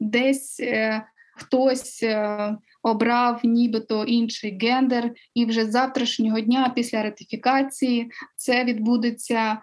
десь 0.00 0.60
е, 0.60 1.02
хтось 1.36 2.02
е, 2.02 2.56
обрав 2.84 3.40
нібито 3.44 4.04
інший 4.04 4.58
гендер, 4.62 5.12
і 5.34 5.46
вже 5.46 5.64
з 5.64 5.70
завтрашнього 5.70 6.40
дня, 6.40 6.72
після 6.76 7.02
ратифікації, 7.02 8.10
це 8.36 8.64
відбудеться 8.64 9.58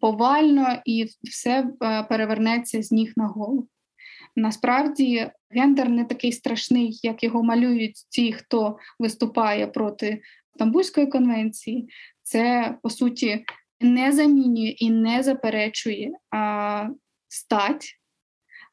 повально 0.00 0.78
і 0.84 1.06
все 1.22 1.70
е, 1.82 2.02
перевернеться 2.02 2.82
з 2.82 2.92
ніг 2.92 3.12
на 3.16 3.26
голову. 3.26 3.68
Насправді 4.36 5.30
гендер 5.50 5.88
не 5.88 6.04
такий 6.04 6.32
страшний, 6.32 7.00
як 7.02 7.22
його 7.22 7.42
малюють 7.42 7.96
ті, 8.08 8.32
хто 8.32 8.78
виступає 8.98 9.66
проти 9.66 10.22
Стамбульської 10.54 11.06
конвенції. 11.06 11.88
Це 12.22 12.74
по 12.82 12.90
суті 12.90 13.44
не 13.80 14.12
замінює 14.12 14.68
і 14.68 14.90
не 14.90 15.22
заперечує 15.22 16.12
а, 16.30 16.88
стать, 17.28 18.00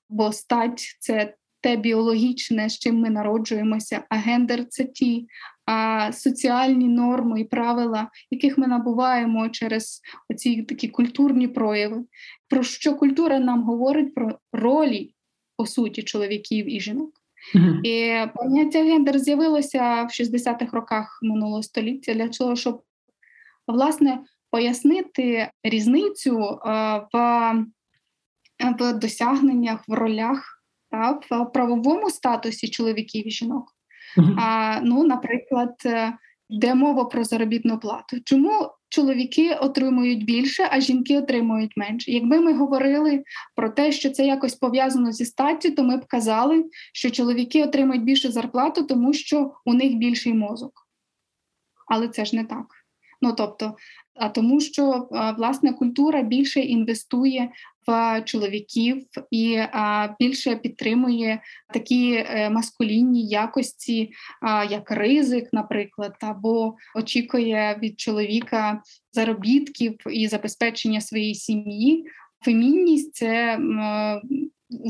бо 0.09 0.31
стать 0.31 0.97
це 0.99 1.35
те 1.63 1.75
біологічне, 1.75 2.69
з 2.69 2.79
чим 2.79 2.99
ми 2.99 3.09
народжуємося, 3.09 4.03
а 4.09 4.15
гендер 4.15 4.65
це 4.67 4.83
ті 4.83 5.27
а, 5.65 6.11
соціальні 6.11 6.87
норми 6.87 7.41
і 7.41 7.43
правила, 7.43 8.09
яких 8.31 8.57
ми 8.57 8.67
набуваємо 8.67 9.49
через 9.49 10.01
оці 10.29 10.63
такі 10.63 10.87
культурні 10.87 11.47
прояви. 11.47 12.03
Про 12.49 12.63
що 12.63 12.95
культура 12.95 13.39
нам 13.39 13.63
говорить 13.63 14.15
про 14.15 14.39
ролі 14.53 15.13
по 15.57 15.65
суті 15.65 16.03
чоловіків 16.03 16.73
і 16.73 16.79
жінок. 16.79 17.11
Mm-hmm. 17.55 17.81
І 17.83 18.27
поняття 18.35 18.83
гендер 18.83 19.19
з'явилося 19.19 20.03
в 20.03 20.07
60-х 20.07 20.67
роках 20.73 21.19
минулого 21.21 21.63
століття 21.63 22.13
для 22.13 22.27
того, 22.27 22.55
щоб 22.55 22.81
власне 23.67 24.19
пояснити 24.51 25.49
різницю 25.63 26.59
в 27.13 27.53
в 28.79 28.93
досягненнях, 28.93 29.87
в 29.87 29.93
ролях 29.93 30.52
та, 30.93 31.11
в 31.11 31.51
правовому 31.51 32.09
статусі 32.09 32.67
чоловіків 32.67 33.27
і 33.27 33.31
жінок. 33.31 33.75
А, 34.37 34.79
Ну, 34.83 35.03
наприклад, 35.03 35.75
е, 35.85 36.13
йде 36.49 36.75
мова 36.75 37.05
про 37.05 37.23
заробітну 37.23 37.79
плату. 37.79 38.17
Чому 38.25 38.69
чоловіки 38.89 39.55
отримують 39.55 40.25
більше, 40.25 40.67
а 40.71 40.79
жінки 40.79 41.17
отримують 41.17 41.77
менше? 41.77 42.11
Якби 42.11 42.39
ми 42.39 42.53
говорили 42.53 43.23
про 43.55 43.69
те, 43.69 43.91
що 43.91 44.09
це 44.09 44.25
якось 44.25 44.55
пов'язано 44.55 45.11
зі 45.11 45.25
статтю, 45.25 45.71
то 45.71 45.83
ми 45.83 45.97
б 45.97 46.05
казали, 46.05 46.65
що 46.93 47.09
чоловіки 47.09 47.63
отримують 47.63 48.03
більше 48.03 48.31
зарплату, 48.31 48.83
тому 48.83 49.13
що 49.13 49.53
у 49.65 49.73
них 49.73 49.95
більший 49.95 50.33
мозок. 50.33 50.87
Але 51.87 52.07
це 52.07 52.25
ж 52.25 52.35
не 52.35 52.43
так. 52.43 52.65
Ну 53.21 53.33
тобто, 53.37 53.75
а 54.15 54.29
тому, 54.29 54.59
що 54.59 55.07
власне 55.37 55.73
культура 55.73 56.21
більше 56.21 56.59
інвестує 56.59 57.49
чоловіків 58.25 59.03
і 59.31 59.57
а, 59.71 60.09
більше 60.19 60.55
підтримує 60.55 61.41
такі 61.73 62.13
е, 62.13 62.49
маскулінні 62.49 63.27
якості, 63.27 64.11
як 64.69 64.91
ризик, 64.91 65.49
наприклад, 65.53 66.15
або 66.21 66.75
очікує 66.95 67.79
від 67.83 67.99
чоловіка 67.99 68.81
заробітків 69.11 69.95
і 70.11 70.27
забезпечення 70.27 71.01
своєї 71.01 71.35
сім'ї. 71.35 72.05
Фемінність 72.45 73.15
це 73.15 73.59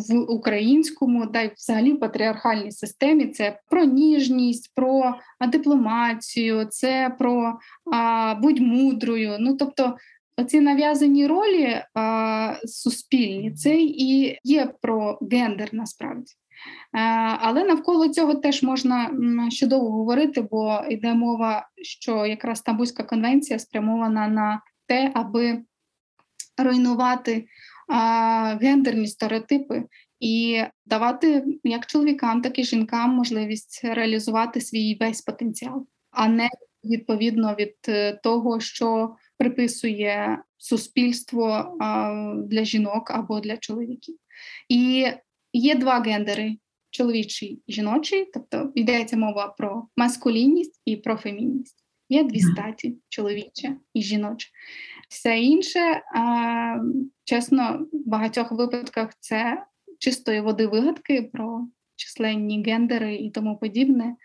в 0.10 0.18
українському, 0.18 1.26
да 1.26 1.41
й 1.41 1.52
взагалі 1.58 1.94
в 1.94 2.00
патріархальній 2.00 2.72
системі 2.72 3.26
це 3.28 3.60
про 3.70 3.84
ніжність, 3.84 4.72
про 4.76 5.16
дипломацію, 5.48 6.66
це 6.66 7.16
про 7.20 7.54
а, 7.94 8.36
будь 8.36 8.60
мудрою. 8.60 9.38
Ну 9.39 9.58
тобто, 9.58 9.96
оці 10.38 10.59
нав'язані 10.59 11.27
ролі 11.27 11.81
а, 11.93 12.55
суспільні, 12.65 13.51
це 13.51 13.75
і 13.77 14.39
є 14.43 14.73
про 14.81 15.19
гендер 15.31 15.69
насправді. 15.73 16.34
Але 17.39 17.63
навколо 17.63 18.07
цього 18.07 18.36
теж 18.36 18.63
можна 18.63 19.11
ще 19.49 19.67
довго 19.67 19.91
говорити, 19.91 20.41
бо 20.41 20.84
йде 20.89 21.13
мова, 21.13 21.69
що 21.81 22.25
якраз 22.25 22.59
Стамбульська 22.59 23.03
конвенція 23.03 23.59
спрямована 23.59 24.27
на 24.27 24.61
те, 24.88 25.11
аби 25.13 25.63
руйнувати 26.57 27.45
гендерні 28.61 29.07
стереотипи 29.07 29.84
і 30.19 30.63
давати 30.86 31.45
як 31.63 31.86
чоловікам, 31.86 32.41
так 32.41 32.59
і 32.59 32.63
жінкам 32.63 33.09
можливість 33.09 33.81
реалізувати 33.84 34.61
свій 34.61 34.97
весь 34.99 35.21
потенціал, 35.21 35.88
а 36.11 36.27
не 36.27 36.49
відповідно 36.84 37.55
від 37.59 37.75
е, 37.88 38.13
того, 38.23 38.59
що 38.59 39.15
приписує 39.44 40.38
суспільство 40.58 41.78
для 42.48 42.64
жінок 42.64 43.12
або 43.12 43.39
для 43.39 43.58
чоловіків. 43.58 44.18
І 44.70 45.08
є 45.54 45.76
два 45.76 46.00
гендери: 46.00 46.58
чоловічий 46.89 47.62
і 47.68 47.74
жіночий, 47.74 48.30
тобто 48.34 48.72
йдеться 48.76 49.18
мова 49.18 49.48
про 49.48 49.88
маскулінність 49.98 50.82
і 50.86 50.98
про 50.98 51.18
фемінність. 51.18 51.84
Є 52.10 52.24
дві 52.24 52.39
статі 52.39 52.98
чоловіче 53.10 53.76
і 53.94 54.02
жіноче. 54.02 54.50
Все 55.10 55.39
інше, 55.39 56.02
чесно, 57.24 57.88
в 57.94 58.10
багатьох 58.10 58.52
випадках 58.52 59.10
це 59.20 59.66
чистої 60.00 60.41
води 60.41 60.68
вигадки 60.68 61.30
про 61.34 61.68
численні 61.96 62.64
гендери 62.64 63.16
і 63.16 63.30
тому 63.30 63.58
подібне, 63.58 64.16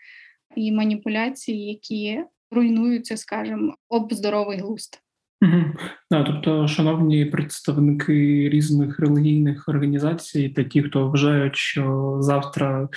і 0.55 0.71
маніпуляції, 0.71 1.65
які 1.65 2.23
руйнуються, 2.51 3.17
скажімо, 3.17 3.75
об 3.89 4.13
здоровий 4.13 4.57
глузд. 4.57 5.01
Угу. 5.41 5.63
Да, 6.11 6.23
тобто, 6.23 6.67
шановні 6.67 7.25
представники 7.25 8.49
різних 8.49 8.99
релігійних 8.99 9.69
організацій, 9.69 10.49
та 10.49 10.63
ті, 10.63 10.83
хто 10.83 11.07
вважають, 11.07 11.55
що 11.55 12.17
завтра 12.21 12.89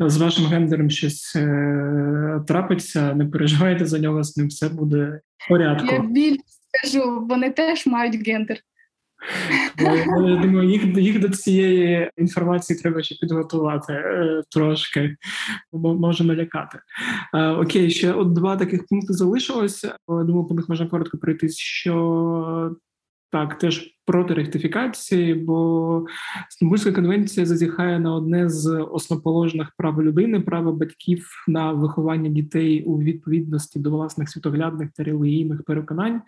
з 0.00 0.16
вашим 0.16 0.44
гендером 0.46 0.90
щось 0.90 1.36
е- 1.36 2.40
трапиться, 2.46 3.14
не 3.14 3.26
переживайте 3.26 3.86
за 3.86 3.98
нього, 3.98 4.24
з 4.24 4.36
ним 4.36 4.48
все 4.48 4.68
буде 4.68 5.20
в 5.38 5.48
порядку. 5.48 5.94
Я 5.94 6.00
більше 6.00 6.40
скажу, 6.72 7.26
вони 7.30 7.50
теж 7.50 7.86
мають 7.86 8.28
гендер. 8.28 8.56
Я 9.78 10.36
думаю, 10.42 10.70
їх 10.70 10.84
їх 10.84 11.20
до 11.20 11.28
цієї 11.28 12.10
інформації 12.16 12.78
треба 12.78 13.02
ще 13.02 13.14
підготувати 13.14 13.92
е, 13.92 14.42
трошки, 14.50 15.16
може 15.72 16.24
налякати. 16.24 16.78
Е, 17.34 17.48
окей, 17.48 17.90
ще 17.90 18.12
от 18.12 18.32
два 18.32 18.56
таких 18.56 18.86
пункти 18.86 19.12
залишилося. 19.12 19.96
Думаю, 20.08 20.44
по 20.44 20.54
них 20.54 20.68
можна 20.68 20.86
коротко 20.86 21.18
пройти, 21.18 21.48
що 21.48 22.76
так, 23.30 23.58
теж 23.58 23.96
проти 24.10 24.34
ректифікації, 24.34 25.34
бо 25.34 26.06
Стамбульська 26.48 26.92
конвенція 26.92 27.46
зазіхає 27.46 28.00
на 28.00 28.14
одне 28.14 28.48
з 28.48 28.86
основоположних 28.92 29.72
прав 29.76 30.02
людини, 30.02 30.40
право 30.40 30.72
батьків 30.72 31.28
на 31.48 31.72
виховання 31.72 32.30
дітей 32.30 32.82
у 32.82 32.98
відповідності 32.98 33.78
до 33.78 33.90
власних 33.90 34.28
світоглядних 34.28 34.88
та 34.96 35.02
релігійних 35.02 35.62
переконань. 35.62 36.22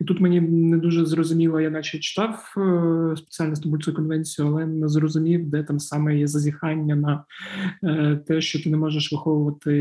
І 0.00 0.04
тут 0.04 0.20
мені 0.20 0.40
не 0.40 0.76
дуже 0.76 1.06
зрозуміло, 1.06 1.60
я 1.60 1.70
наче 1.70 1.98
читав 1.98 2.54
е, 2.56 3.16
спеціально 3.16 3.56
Стамбульську 3.56 3.92
конвенцію, 3.92 4.48
але 4.48 4.66
не 4.66 4.88
зрозумів, 4.88 5.50
де 5.50 5.62
там 5.62 5.78
саме 5.78 6.18
є 6.18 6.26
зазіхання 6.26 6.96
на 6.96 7.24
е, 7.84 8.16
те, 8.26 8.40
що 8.40 8.62
ти 8.62 8.70
не 8.70 8.76
можеш 8.76 9.12
виховувати 9.12 9.72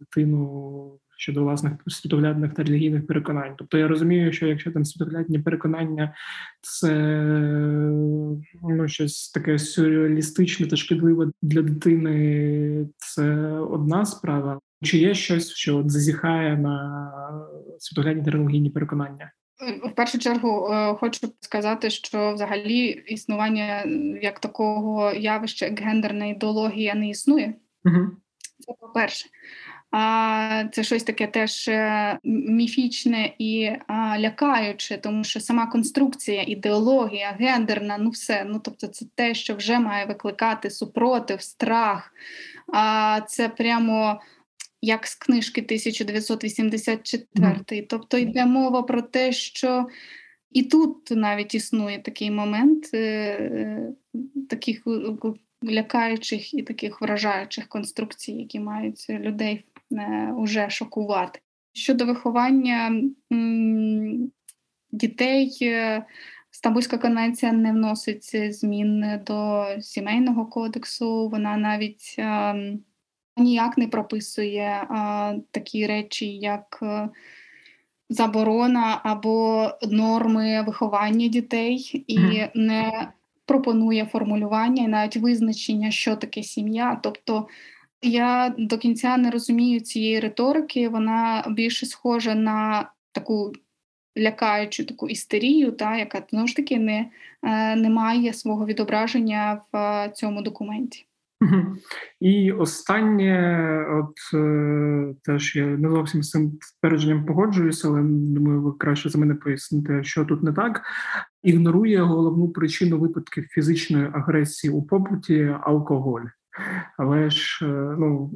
дитину 0.00 0.92
щодо 1.18 1.42
власних 1.42 1.72
світоглядних 1.86 2.54
та 2.54 2.62
релігійних 2.62 3.06
переконань. 3.06 3.54
Тобто 3.58 3.78
я 3.78 3.88
розумію, 3.88 4.32
що 4.32 4.46
якщо 4.46 4.72
там 4.72 4.84
світоглядні 4.84 5.38
переконання 5.38 6.14
це 6.60 6.94
ну, 8.62 8.88
щось 8.88 9.30
таке 9.30 9.58
сюрреалістичне 9.58 10.66
та 10.66 10.76
шкідливе 10.76 11.30
для 11.42 11.62
дитини, 11.62 12.88
це 12.96 13.24
одна 13.50 14.04
справа. 14.04 14.60
Чи 14.82 14.98
є 14.98 15.14
щось, 15.14 15.50
що 15.50 15.78
от 15.78 15.90
зазіхає 15.90 16.56
на 16.56 17.02
світоглядні 17.78 18.24
та 18.24 18.30
релігійні 18.30 18.70
переконання? 18.70 19.32
В 19.84 19.94
першу 19.94 20.18
чергу 20.18 20.68
е, 20.72 20.94
хочу 20.94 21.34
сказати, 21.40 21.90
що 21.90 22.32
взагалі 22.32 22.86
існування 22.86 23.84
як 24.22 24.40
такого 24.40 25.12
явища, 25.12 25.66
як 25.66 25.80
гендерна 25.80 26.26
ідеологія 26.26 26.94
не 26.94 27.08
існує. 27.08 27.54
Угу. 27.84 28.06
Це 28.58 28.72
по 28.80 28.88
перше. 28.88 29.26
А 29.90 30.64
це 30.72 30.84
щось 30.84 31.02
таке 31.02 31.26
теж 31.26 31.68
е, 31.68 32.18
міфічне 32.24 33.34
і 33.38 33.70
лякаюче, 34.18 34.98
тому 34.98 35.24
що 35.24 35.40
сама 35.40 35.66
конструкція, 35.66 36.42
ідеологія, 36.42 37.36
гендерна, 37.40 37.98
ну 37.98 38.10
все. 38.10 38.44
Ну 38.48 38.60
тобто, 38.64 38.86
це 38.86 39.06
те, 39.14 39.34
що 39.34 39.54
вже 39.54 39.78
має 39.78 40.06
викликати 40.06 40.70
супротив, 40.70 41.42
страх. 41.42 42.12
А 42.72 43.20
це 43.28 43.48
прямо. 43.48 44.20
Як 44.82 45.06
з 45.06 45.14
книжки 45.14 45.60
1984. 45.60 47.24
Mm. 47.36 47.86
Тобто 47.88 48.18
йде 48.18 48.46
мова 48.46 48.82
про 48.82 49.02
те, 49.02 49.32
що 49.32 49.86
і 50.52 50.62
тут 50.62 51.10
навіть 51.10 51.54
існує 51.54 51.98
такий 51.98 52.30
момент 52.30 52.90
е, 52.94 52.98
е 52.98 53.92
таких 54.48 54.82
лякаючих 55.64 56.54
і 56.54 56.62
таких 56.62 57.00
вражаючих 57.00 57.68
конструкцій, 57.68 58.32
які 58.32 58.60
мають 58.60 59.06
людей 59.10 59.64
Е, 59.76 59.77
уже 60.36 60.70
шокувати. 60.70 61.40
Щодо 61.72 62.04
виховання 62.06 63.02
дітей, 64.92 65.58
е, 65.62 66.06
Стамбульська 66.50 66.98
конвенція 66.98 67.52
не 67.52 67.72
вносить 67.72 68.54
змін 68.54 69.20
до 69.26 69.66
сімейного 69.80 70.46
кодексу, 70.46 71.28
вона 71.28 71.56
навіть 71.56 72.16
е, 72.18 72.54
ніяк 73.36 73.78
не 73.78 73.88
прописує 73.88 74.86
такі 75.50 75.86
речі, 75.86 76.36
як 76.36 76.82
заборона 78.10 79.00
або 79.04 79.70
норми 79.82 80.62
виховання 80.62 81.28
дітей, 81.28 82.04
і 82.06 82.18
не 82.54 83.08
пропонує 83.44 84.06
формулювання 84.06 84.82
і 84.82 84.88
навіть 84.88 85.16
визначення, 85.16 85.90
що 85.90 86.16
таке 86.16 86.42
сім'я. 86.42 87.00
Тобто 87.02 87.48
я 88.02 88.54
до 88.58 88.78
кінця 88.78 89.16
не 89.16 89.30
розумію 89.30 89.80
цієї 89.80 90.20
риторики. 90.20 90.88
Вона 90.88 91.44
більше 91.48 91.86
схожа 91.86 92.34
на 92.34 92.90
таку 93.12 93.52
лякаючу 94.18 94.84
таку 94.84 95.08
істерію, 95.08 95.72
та 95.72 95.96
яка 95.96 96.22
знову 96.30 96.46
ж 96.46 96.56
таки 96.56 96.78
не, 96.78 97.10
е, 97.42 97.76
не 97.76 97.90
має 97.90 98.32
свого 98.32 98.66
відображення 98.66 99.60
в 99.72 99.76
е, 99.76 100.12
цьому 100.14 100.42
документі. 100.42 101.04
І 102.20 102.52
останнє, 102.52 103.86
от 103.90 104.14
е, 104.34 105.14
теж 105.22 105.56
я 105.56 105.66
не 105.66 105.90
зовсім 105.90 106.22
з 106.22 106.30
цим 106.30 106.58
твердженням 106.80 107.26
погоджуюся, 107.26 107.88
але 107.88 108.02
думаю, 108.02 108.62
ви 108.62 108.72
краще 108.72 109.08
за 109.08 109.18
мене 109.18 109.34
поясните, 109.34 110.04
що 110.04 110.24
тут 110.24 110.42
не 110.42 110.52
так. 110.52 110.82
Ігнорує 111.42 112.02
головну 112.02 112.48
причину 112.48 112.98
випадків 112.98 113.46
фізичної 113.50 114.08
агресії 114.12 114.72
у 114.72 114.82
побуті 114.82 115.54
алкоголь. 115.62 116.24
Але 116.96 117.30
ж, 117.30 117.66
е, 117.66 117.96
ну 117.98 118.30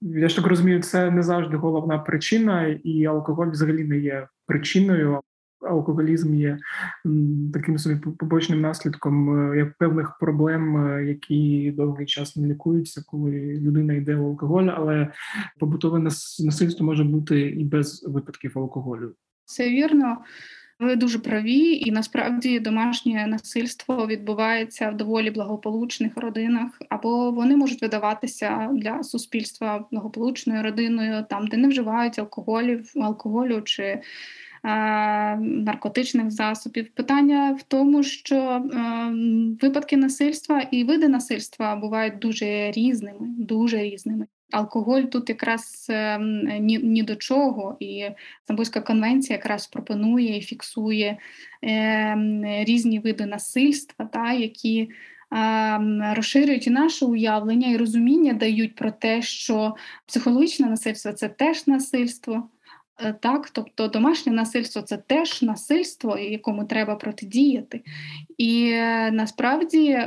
я 0.00 0.28
ж 0.28 0.36
так 0.36 0.46
розумію, 0.46 0.82
це 0.82 1.10
не 1.10 1.22
завжди 1.22 1.56
головна 1.56 1.98
причина, 1.98 2.66
і 2.66 3.04
алкоголь 3.04 3.50
взагалі 3.50 3.84
не 3.84 3.98
є 3.98 4.28
причиною. 4.46 5.20
Алкоголізм 5.60 6.34
є 6.34 6.58
таким 7.52 7.78
собі 7.78 7.96
побочним 8.18 8.60
наслідком 8.60 9.50
е, 9.52 9.56
як 9.58 9.78
певних 9.78 10.18
проблем, 10.20 10.86
е, 10.86 11.04
які 11.04 11.70
довгий 11.76 12.06
час 12.06 12.36
не 12.36 12.48
лікуються, 12.48 13.02
коли 13.06 13.30
людина 13.60 13.94
йде 13.94 14.14
в 14.14 14.26
алкоголь, 14.26 14.68
але 14.74 15.12
побутове 15.60 15.98
насильство 15.98 16.86
може 16.86 17.04
бути 17.04 17.40
і 17.40 17.64
без 17.64 18.04
випадків 18.08 18.58
алкоголю. 18.58 19.14
Це 19.44 19.70
вірно. 19.70 20.16
Ви 20.78 20.96
дуже 20.96 21.18
праві, 21.18 21.76
і 21.86 21.90
насправді 21.90 22.60
домашнє 22.60 23.26
насильство 23.26 24.06
відбувається 24.06 24.90
в 24.90 24.96
доволі 24.96 25.30
благополучних 25.30 26.12
родинах, 26.16 26.82
або 26.88 27.30
вони 27.30 27.56
можуть 27.56 27.82
видаватися 27.82 28.70
для 28.72 29.02
суспільства 29.02 29.84
благополучною 29.90 30.62
родиною, 30.62 31.24
там 31.30 31.46
де 31.46 31.56
не 31.56 31.68
вживають 31.68 32.18
алкоголів, 32.18 32.92
алкоголю 32.96 33.62
чи 33.62 33.82
е, 33.82 34.02
наркотичних 35.36 36.30
засобів. 36.30 36.94
Питання 36.94 37.52
в 37.52 37.62
тому, 37.62 38.02
що 38.02 38.36
е, 38.36 38.60
випадки 39.62 39.96
насильства 39.96 40.60
і 40.60 40.84
види 40.84 41.08
насильства 41.08 41.76
бувають 41.76 42.18
дуже 42.18 42.70
різними, 42.70 43.26
дуже 43.38 43.78
різними. 43.78 44.26
Алкоголь 44.54 45.02
тут 45.02 45.28
якраз 45.28 45.86
ем, 45.90 46.40
ні 46.60 46.78
ні 46.78 47.02
до 47.02 47.16
чого, 47.16 47.76
і 47.80 48.04
Стамбульська 48.44 48.80
конвенція 48.80 49.36
якраз 49.36 49.66
пропонує 49.66 50.38
і 50.38 50.40
фіксує 50.40 51.18
е, 51.64 52.16
різні 52.66 52.98
види 52.98 53.26
насильства, 53.26 54.04
та, 54.06 54.32
які 54.32 54.90
е, 55.32 55.78
розширюють 56.16 56.66
і 56.66 56.70
наше 56.70 57.04
уявлення 57.04 57.70
і 57.70 57.76
розуміння 57.76 58.32
дають 58.32 58.74
про 58.74 58.90
те, 58.90 59.22
що 59.22 59.74
психологічне 60.06 60.66
насильство 60.66 61.12
це 61.12 61.28
теж 61.28 61.66
насильство. 61.66 62.48
Е, 62.98 63.12
так, 63.12 63.50
тобто 63.50 63.88
домашнє 63.88 64.32
насильство 64.32 64.82
це 64.82 64.96
теж 64.96 65.42
насильство, 65.42 66.18
якому 66.18 66.64
треба 66.64 66.96
протидіяти. 66.96 67.82
І 68.38 68.70
е, 68.72 69.10
насправді 69.10 69.98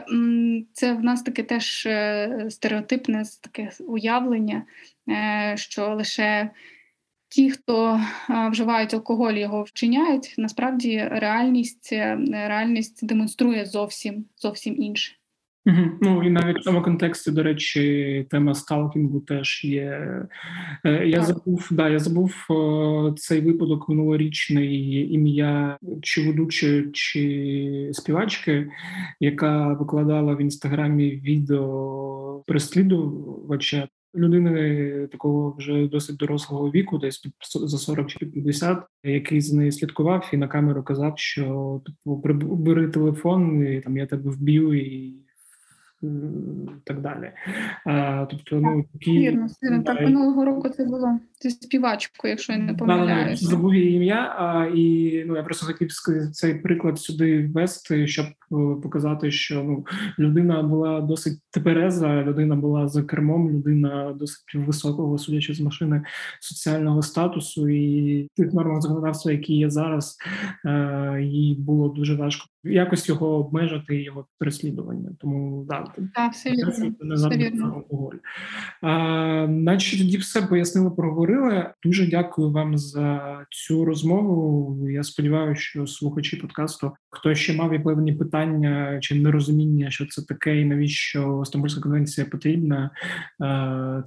це 0.74 0.94
в 0.94 1.04
нас 1.04 1.22
таке 1.22 1.44
теж 1.44 1.86
е, 1.86 2.48
стереотипне 2.50 3.24
таке 3.42 3.72
уявлення, 3.80 4.66
що 5.56 5.96
лише 5.96 6.50
ті, 7.30 7.52
хто 7.52 8.02
вживають 8.52 8.94
алкоголь, 8.94 9.34
його 9.34 9.64
вчиняють. 9.64 10.36
Насправді 10.38 11.08
реальність, 11.12 11.94
реальність 12.32 13.06
демонструє 13.06 13.66
зовсім 13.66 14.26
зовсім 14.38 14.82
інше. 14.82 15.14
Угу. 15.68 15.90
Ну 16.02 16.24
і 16.24 16.30
навіть 16.30 16.58
в 16.58 16.64
цьому 16.64 16.82
контексті, 16.82 17.32
до 17.32 17.44
речі, 17.44 18.26
тема 18.30 18.54
сталкінгу 18.54 19.20
теж 19.20 19.64
є. 19.64 20.12
Е, 20.86 21.08
я 21.08 21.22
забув, 21.22 21.68
да, 21.72 21.90
я 21.90 22.00
забув 22.00 22.48
цей 23.18 23.42
випадок 23.42 23.90
минулорічний 23.90 25.14
ім'я 25.14 25.78
чи 26.02 26.28
ведучої, 26.28 26.92
чи 26.92 27.90
співачки, 27.94 28.72
яка 29.20 29.74
викладала 29.74 30.36
в 30.36 30.42
інстаграмі 30.42 31.12
відео 31.12 32.44
переслідувача. 32.48 33.88
Людини 34.16 35.08
такого 35.12 35.56
вже 35.58 35.88
досить 35.88 36.18
дорослого 36.18 36.72
віку, 36.72 36.98
десь 36.98 37.28
за 37.56 37.78
40 37.78 38.08
чи 38.08 38.26
50, 38.26 38.84
який 39.04 39.42
з 39.42 39.54
нею 39.54 39.72
слідкував 39.72 40.30
і 40.34 40.38
на 40.38 40.48
камеру 40.48 40.84
казав, 40.84 41.14
що 41.18 41.82
типу 41.86 42.16
бери 42.42 42.88
телефон, 42.88 43.68
і 43.68 43.82
там 43.82 43.98
я 43.98 44.06
тебе 44.06 44.32
вб'ю 44.32 44.74
і 44.74 45.27
так 46.84 47.02
далі. 47.02 47.32
Тобто, 48.30 48.56
ну 48.56 48.84
такі 48.94 49.20
вірно, 49.20 49.48
вірно. 49.64 49.84
так 49.84 50.02
минулого 50.02 50.46
року 50.46 50.70
це 50.70 50.86
було 50.86 51.20
зі 51.42 51.50
співачкою, 51.50 52.32
якщо 52.32 52.54
я 52.54 52.60
не 52.60 52.74
помиляюся. 52.74 53.46
Да, 53.46 53.52
забув 53.52 53.76
її 53.76 53.96
ім'я, 53.96 54.36
а 54.38 54.66
і 54.76 55.24
ну 55.28 55.36
я 55.36 55.44
просто 55.44 55.66
хотів 55.66 55.90
цей 56.32 56.54
приклад 56.54 57.00
сюди 57.00 57.48
ввести, 57.48 58.08
щоб 58.08 58.26
е, 58.26 58.32
показати, 58.84 59.32
що 59.32 59.64
ну 59.64 59.86
людина 60.20 60.64
була 60.64 61.02
досить 61.02 61.40
твереза, 61.52 62.24
людина 62.24 62.56
була 62.56 62.88
за 62.88 63.04
кермом, 63.04 63.50
людина 63.50 64.16
досить 64.20 64.56
високого, 64.56 65.18
судячи 65.18 65.54
з 65.54 65.60
машини 65.60 66.02
соціального 66.42 67.02
статусу 67.02 67.70
і 67.70 68.28
тих 68.36 68.54
нормах 68.54 68.82
законодавства, 68.82 69.32
які 69.32 69.54
є 69.54 69.70
зараз, 69.70 70.18
е, 70.66 71.20
їй 71.22 71.56
було 71.56 71.90
дуже 71.90 72.16
важко 72.16 72.46
якось 72.70 73.10
його 73.10 73.28
обмежити 73.28 74.02
його 74.02 74.26
переслідування. 74.40 75.10
Тому 75.20 75.66
да, 75.70 75.94
так, 76.16 76.32
все 76.32 76.52
вірно. 76.52 77.16
Все 77.16 77.30
вірно. 77.30 77.74
алкоголь. 77.76 78.16
Наче 79.48 79.98
тоді 79.98 80.18
все 80.18 80.42
пояснили, 80.42 80.92
проговорили. 81.28 81.70
Дуже 81.84 82.08
дякую 82.08 82.52
вам 82.52 82.78
за 82.78 83.46
цю 83.50 83.86
розмову. 83.86 84.90
Я 84.90 85.04
сподіваюся, 85.04 85.62
що 85.62 85.88
слухачі 85.88 86.36
подкасту, 86.36 86.92
хто 87.10 87.36
ще 87.36 87.54
мав 87.54 87.74
і 87.74 87.80
певні 87.80 88.14
питання 88.14 89.00
чи 89.02 89.16
нерозуміння, 89.16 89.92
що 89.92 90.06
це 90.06 90.22
таке, 90.22 90.62
і 90.62 90.66
навіщо 90.66 91.44
Стамбульська 91.46 91.82
конвенція 91.82 92.28
потрібна, 92.28 92.92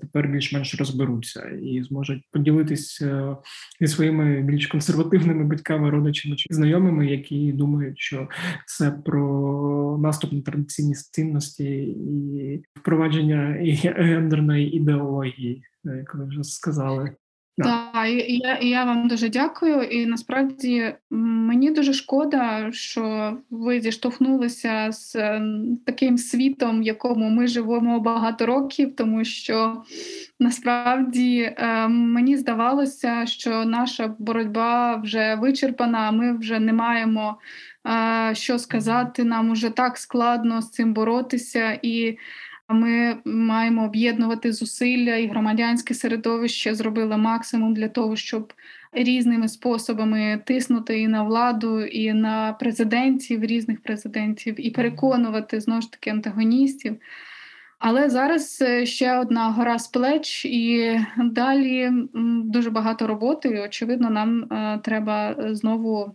тепер 0.01 0.29
більш-менш 0.29 0.75
розберуться 0.75 1.41
і 1.63 1.83
зможуть 1.83 2.23
поділитися 2.33 3.37
зі 3.81 3.87
своїми 3.87 4.43
більш 4.43 4.67
консервативними 4.67 5.45
батьками, 5.45 5.91
родичами 5.91 6.37
чи 6.37 6.47
знайомими, 6.51 7.07
які 7.07 7.53
думають, 7.53 7.99
що 7.99 8.29
це 8.67 8.91
про 8.91 9.99
наступ 10.03 10.33
на 10.33 10.41
традиційні 10.41 10.95
цінності 10.95 11.65
і 11.65 12.63
впровадження 12.77 13.57
гендерної 13.97 14.77
ідеології, 14.77 15.63
як 15.85 16.15
ви 16.15 16.25
вже 16.25 16.45
сказали. 16.45 17.17
Так, 17.65 18.09
і 18.09 18.37
я 18.37 18.55
і 18.55 18.69
я 18.69 18.85
вам 18.85 19.09
дуже 19.09 19.29
дякую. 19.29 19.83
І 19.83 20.07
насправді 20.07 20.95
мені 21.11 21.71
дуже 21.71 21.93
шкода, 21.93 22.73
що 22.73 23.37
ви 23.51 23.81
зіштовхнулися 23.81 24.93
з 24.93 25.13
таким 25.87 26.19
світом, 26.19 26.81
в 26.81 26.83
якому 26.83 27.31
ми 27.31 27.47
живемо 27.47 28.01
багато 28.01 28.47
років, 28.47 28.97
тому 28.97 29.25
що 29.25 29.83
насправді 30.41 31.41
е, 31.41 31.89
мені 31.89 32.37
здавалося, 32.37 33.27
що 33.27 33.65
наша 33.65 34.15
боротьба 34.19 34.97
вже 34.97 35.35
вичерпана, 35.35 36.11
ми 36.11 36.39
вже 36.39 36.59
не 36.61 36.73
маємо 36.73 37.39
що 38.33 38.59
сказати. 38.59 39.25
Нам 39.25 39.51
уже 39.51 39.71
так 39.71 39.99
складно 39.99 40.63
з 40.63 40.71
цим 40.71 40.95
боротися, 40.95 41.79
і 41.83 42.19
ми 42.71 43.17
маємо 43.25 43.85
об'єднувати 43.85 44.53
зусилля, 44.53 45.17
і 45.17 45.27
громадянське 45.27 45.95
середовище 45.95 46.75
зробило 46.75 47.19
максимум 47.19 47.75
для 47.75 47.89
того, 47.89 48.17
щоб 48.17 48.53
різними 48.93 49.49
способами 49.49 50.43
тиснути 50.47 51.01
і 51.01 51.09
на 51.09 51.23
владу, 51.23 51.85
і 51.85 52.13
на 52.13 52.53
президентів, 52.53 53.45
різних 53.45 53.83
президентів, 53.83 54.67
і 54.67 54.71
переконувати 54.71 55.61
знову 55.61 55.81
ж 55.81 55.93
таки 55.93 56.11
антагоністів. 56.11 56.97
Але 57.79 58.11
зараз 58.11 58.63
е, 58.63 58.87
ще 58.87 59.19
одна 59.19 59.51
гора 59.51 59.79
з 59.79 59.89
плеч, 59.89 60.45
і 60.45 61.01
далі 61.17 61.91
дуже 62.45 62.71
багато 62.71 63.07
роботи. 63.07 63.49
і, 63.49 63.61
Очевидно, 63.61 64.11
нам 64.11 64.43
е, 64.43 64.81
треба 64.85 65.37
знову 65.55 66.15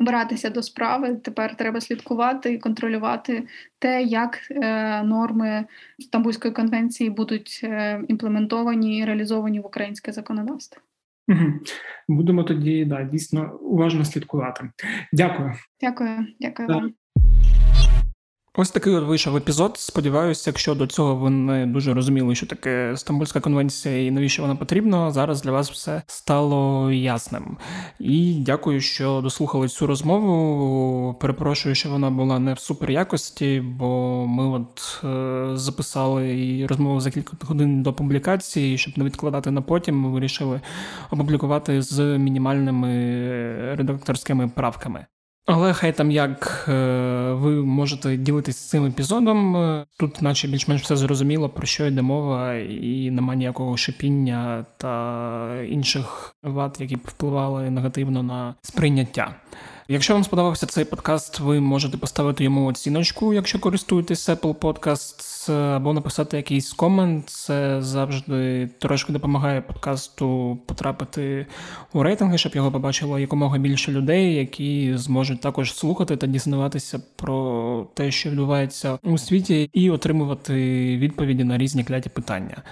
братися 0.00 0.50
до 0.50 0.62
справи. 0.62 1.16
Тепер 1.16 1.56
треба 1.56 1.80
слідкувати 1.80 2.52
і 2.52 2.58
контролювати 2.58 3.46
те, 3.78 4.02
як 4.02 4.38
е, 4.50 5.02
норми 5.02 5.64
Стамбульської 5.98 6.54
конвенції 6.54 7.10
будуть 7.10 7.60
е, 7.64 8.02
імплементовані 8.08 8.98
і 8.98 9.04
реалізовані 9.04 9.60
в 9.60 9.66
українське 9.66 10.12
законодавство. 10.12 10.82
Угу. 11.28 11.52
Будемо 12.08 12.44
тоді 12.44 12.84
да, 12.84 13.02
дійсно 13.02 13.58
уважно 13.60 14.04
слідкувати. 14.04 14.70
Дякую. 15.12 15.52
Дякую, 15.80 16.26
дякую 16.40 16.68
вам. 16.68 16.92
Ось 18.60 18.70
такий 18.70 18.94
от 18.94 19.04
вийшов 19.04 19.36
епізод. 19.36 19.74
Сподіваюся, 19.78 20.50
якщо 20.50 20.74
до 20.74 20.86
цього 20.86 21.16
ви 21.16 21.30
не 21.30 21.66
дуже 21.66 21.94
розуміли, 21.94 22.34
що 22.34 22.46
таке 22.46 22.92
Стамбульська 22.96 23.40
конвенція 23.40 24.06
і 24.06 24.10
навіщо 24.10 24.42
вона 24.42 24.56
потрібна, 24.56 25.10
зараз 25.10 25.42
для 25.42 25.50
вас 25.50 25.70
все 25.70 26.02
стало 26.06 26.92
ясним. 26.92 27.56
І 28.00 28.34
дякую, 28.40 28.80
що 28.80 29.20
дослухали 29.20 29.68
цю 29.68 29.86
розмову. 29.86 31.14
Перепрошую, 31.14 31.74
що 31.74 31.88
вона 31.88 32.10
була 32.10 32.38
не 32.38 32.54
в 32.54 32.58
супер 32.58 32.90
якості, 32.90 33.60
бо 33.60 34.26
ми 34.26 34.46
от 34.46 35.04
е, 35.04 35.50
записали 35.56 36.66
розмову 36.66 37.00
за 37.00 37.10
кілька 37.10 37.36
годин 37.40 37.82
до 37.82 37.92
публікації, 37.92 38.78
щоб 38.78 38.98
не 38.98 39.04
відкладати 39.04 39.50
на 39.50 39.62
потім. 39.62 39.96
Ми 40.00 40.10
вирішили 40.10 40.60
опублікувати 41.10 41.82
з 41.82 42.18
мінімальними 42.18 42.94
редакторськими 43.74 44.48
правками. 44.48 45.06
Але 45.50 45.72
хай 45.72 45.92
там 45.92 46.10
як 46.10 46.64
е, 46.68 46.72
ви 47.32 47.64
можете 47.64 48.16
ділитися 48.16 48.68
цим 48.68 48.86
епізодом. 48.86 49.56
Е, 49.56 49.86
тут, 49.98 50.22
наче 50.22 50.48
більш-менш 50.48 50.82
все 50.82 50.96
зрозуміло, 50.96 51.48
про 51.48 51.66
що 51.66 51.86
йде 51.86 52.02
мова, 52.02 52.54
і 52.54 53.10
нема 53.10 53.34
ніякого 53.34 53.76
шипіння 53.76 54.66
та 54.76 55.62
інших 55.62 56.34
вад, 56.42 56.76
які 56.80 56.96
впливали 56.96 57.70
негативно 57.70 58.22
на 58.22 58.54
сприйняття. 58.62 59.34
Якщо 59.90 60.14
вам 60.14 60.24
сподобався 60.24 60.66
цей 60.66 60.84
подкаст, 60.84 61.40
ви 61.40 61.60
можете 61.60 61.96
поставити 61.96 62.44
йому 62.44 62.66
оціночку, 62.66 63.34
якщо 63.34 63.58
користуєтесь 63.58 64.28
Apple 64.28 64.54
Podcasts, 64.54 65.52
або 65.52 65.92
написати 65.92 66.36
якийсь 66.36 66.72
комент. 66.72 67.30
Це 67.30 67.82
завжди 67.82 68.68
трошки 68.78 69.12
допомагає 69.12 69.60
подкасту 69.60 70.58
потрапити 70.66 71.46
у 71.92 72.02
рейтинги, 72.02 72.38
щоб 72.38 72.56
його 72.56 72.72
побачило 72.72 73.18
якомога 73.18 73.58
більше 73.58 73.92
людей, 73.92 74.34
які 74.34 74.96
зможуть 74.96 75.40
також 75.40 75.74
слухати 75.74 76.16
та 76.16 76.26
дізнаватися 76.26 77.00
про 77.16 77.86
те, 77.94 78.10
що 78.10 78.30
відбувається 78.30 78.98
у 79.02 79.18
світі, 79.18 79.70
і 79.72 79.90
отримувати 79.90 80.54
відповіді 80.96 81.44
на 81.44 81.58
різні 81.58 81.84
кляті 81.84 82.08
питання. 82.08 82.62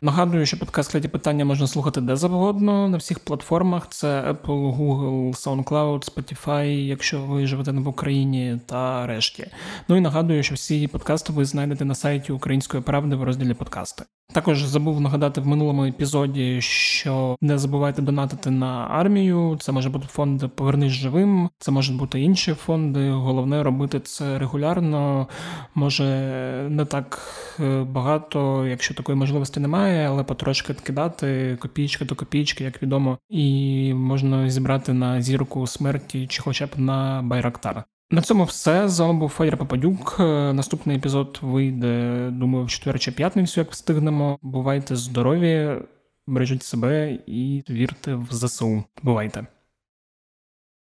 Нагадую, 0.00 0.46
що 0.46 0.58
подкаст 0.58 0.92
кляті 0.92 1.08
питання 1.08 1.44
можна 1.44 1.66
слухати 1.66 2.00
де 2.00 2.16
завгодно 2.16 2.88
на 2.88 2.96
всіх 2.96 3.18
платформах: 3.18 3.86
це 3.90 4.22
Apple, 4.22 4.76
Google, 4.76 5.30
SoundCloud, 5.30 6.14
Spotify. 6.14 6.65
Spotify, 6.66 6.86
якщо 6.86 7.20
ви 7.20 7.46
живете 7.46 7.72
в 7.72 7.88
Україні 7.88 8.60
та 8.66 9.06
решті. 9.06 9.46
Ну 9.88 9.96
і 9.96 10.00
нагадую, 10.00 10.42
що 10.42 10.54
всі 10.54 10.88
подкасти 10.88 11.32
ви 11.32 11.44
знайдете 11.44 11.84
на 11.84 11.94
сайті 11.94 12.32
Української 12.32 12.82
правди 12.82 13.16
в 13.16 13.22
розділі 13.22 13.54
подкасти. 13.54 14.04
Також 14.32 14.64
забув 14.64 15.00
нагадати 15.00 15.40
в 15.40 15.46
минулому 15.46 15.84
епізоді, 15.84 16.60
що 16.60 17.36
не 17.40 17.58
забувайте 17.58 18.02
донатити 18.02 18.50
на 18.50 18.86
армію. 18.90 19.56
Це 19.60 19.72
може 19.72 19.90
бути 19.90 20.06
фонд 20.06 20.44
Повернись 20.54 20.92
живим, 20.92 21.50
це 21.58 21.70
можуть 21.70 21.96
бути 21.96 22.20
інші 22.20 22.54
фонди. 22.54 23.10
Головне 23.10 23.62
робити 23.62 24.00
це 24.00 24.38
регулярно. 24.38 25.26
Може 25.74 26.04
не 26.70 26.84
так 26.84 27.20
е, 27.60 27.82
багато, 27.82 28.66
якщо 28.66 28.94
такої 28.94 29.18
можливості 29.18 29.60
немає, 29.60 30.08
але 30.08 30.24
потрошки 30.24 30.74
кидати 30.74 31.58
копійки 31.60 32.04
до 32.04 32.14
копійки, 32.14 32.64
як 32.64 32.82
відомо, 32.82 33.18
і 33.30 33.94
можна 33.94 34.50
зібрати 34.50 34.92
на 34.92 35.22
зірку 35.22 35.66
смерті 35.66 36.26
чи 36.26 36.42
хоча 36.56 36.66
б 36.66 36.78
на 36.78 37.22
Байрактара. 37.22 37.84
На 38.10 38.22
цьому 38.22 38.44
все. 38.44 38.88
З 38.88 39.00
вами 39.00 39.18
був 39.18 39.28
Федір 39.28 39.56
Попадюк. 39.56 40.16
Е, 40.20 40.52
наступний 40.52 40.96
епізод 40.96 41.38
вийде, 41.42 42.28
думаю, 42.32 42.64
в 42.64 42.70
четвер 42.70 42.98
чи 42.98 43.12
п'ятницю, 43.12 43.60
як 43.60 43.70
встигнемо. 43.70 44.38
Бувайте 44.42 44.96
здорові, 44.96 45.78
бережіть 46.26 46.62
себе 46.62 47.18
і 47.26 47.64
вірте 47.70 48.14
в 48.14 48.28
ЗСУ. 48.30 48.84
Бувайте. 49.02 49.46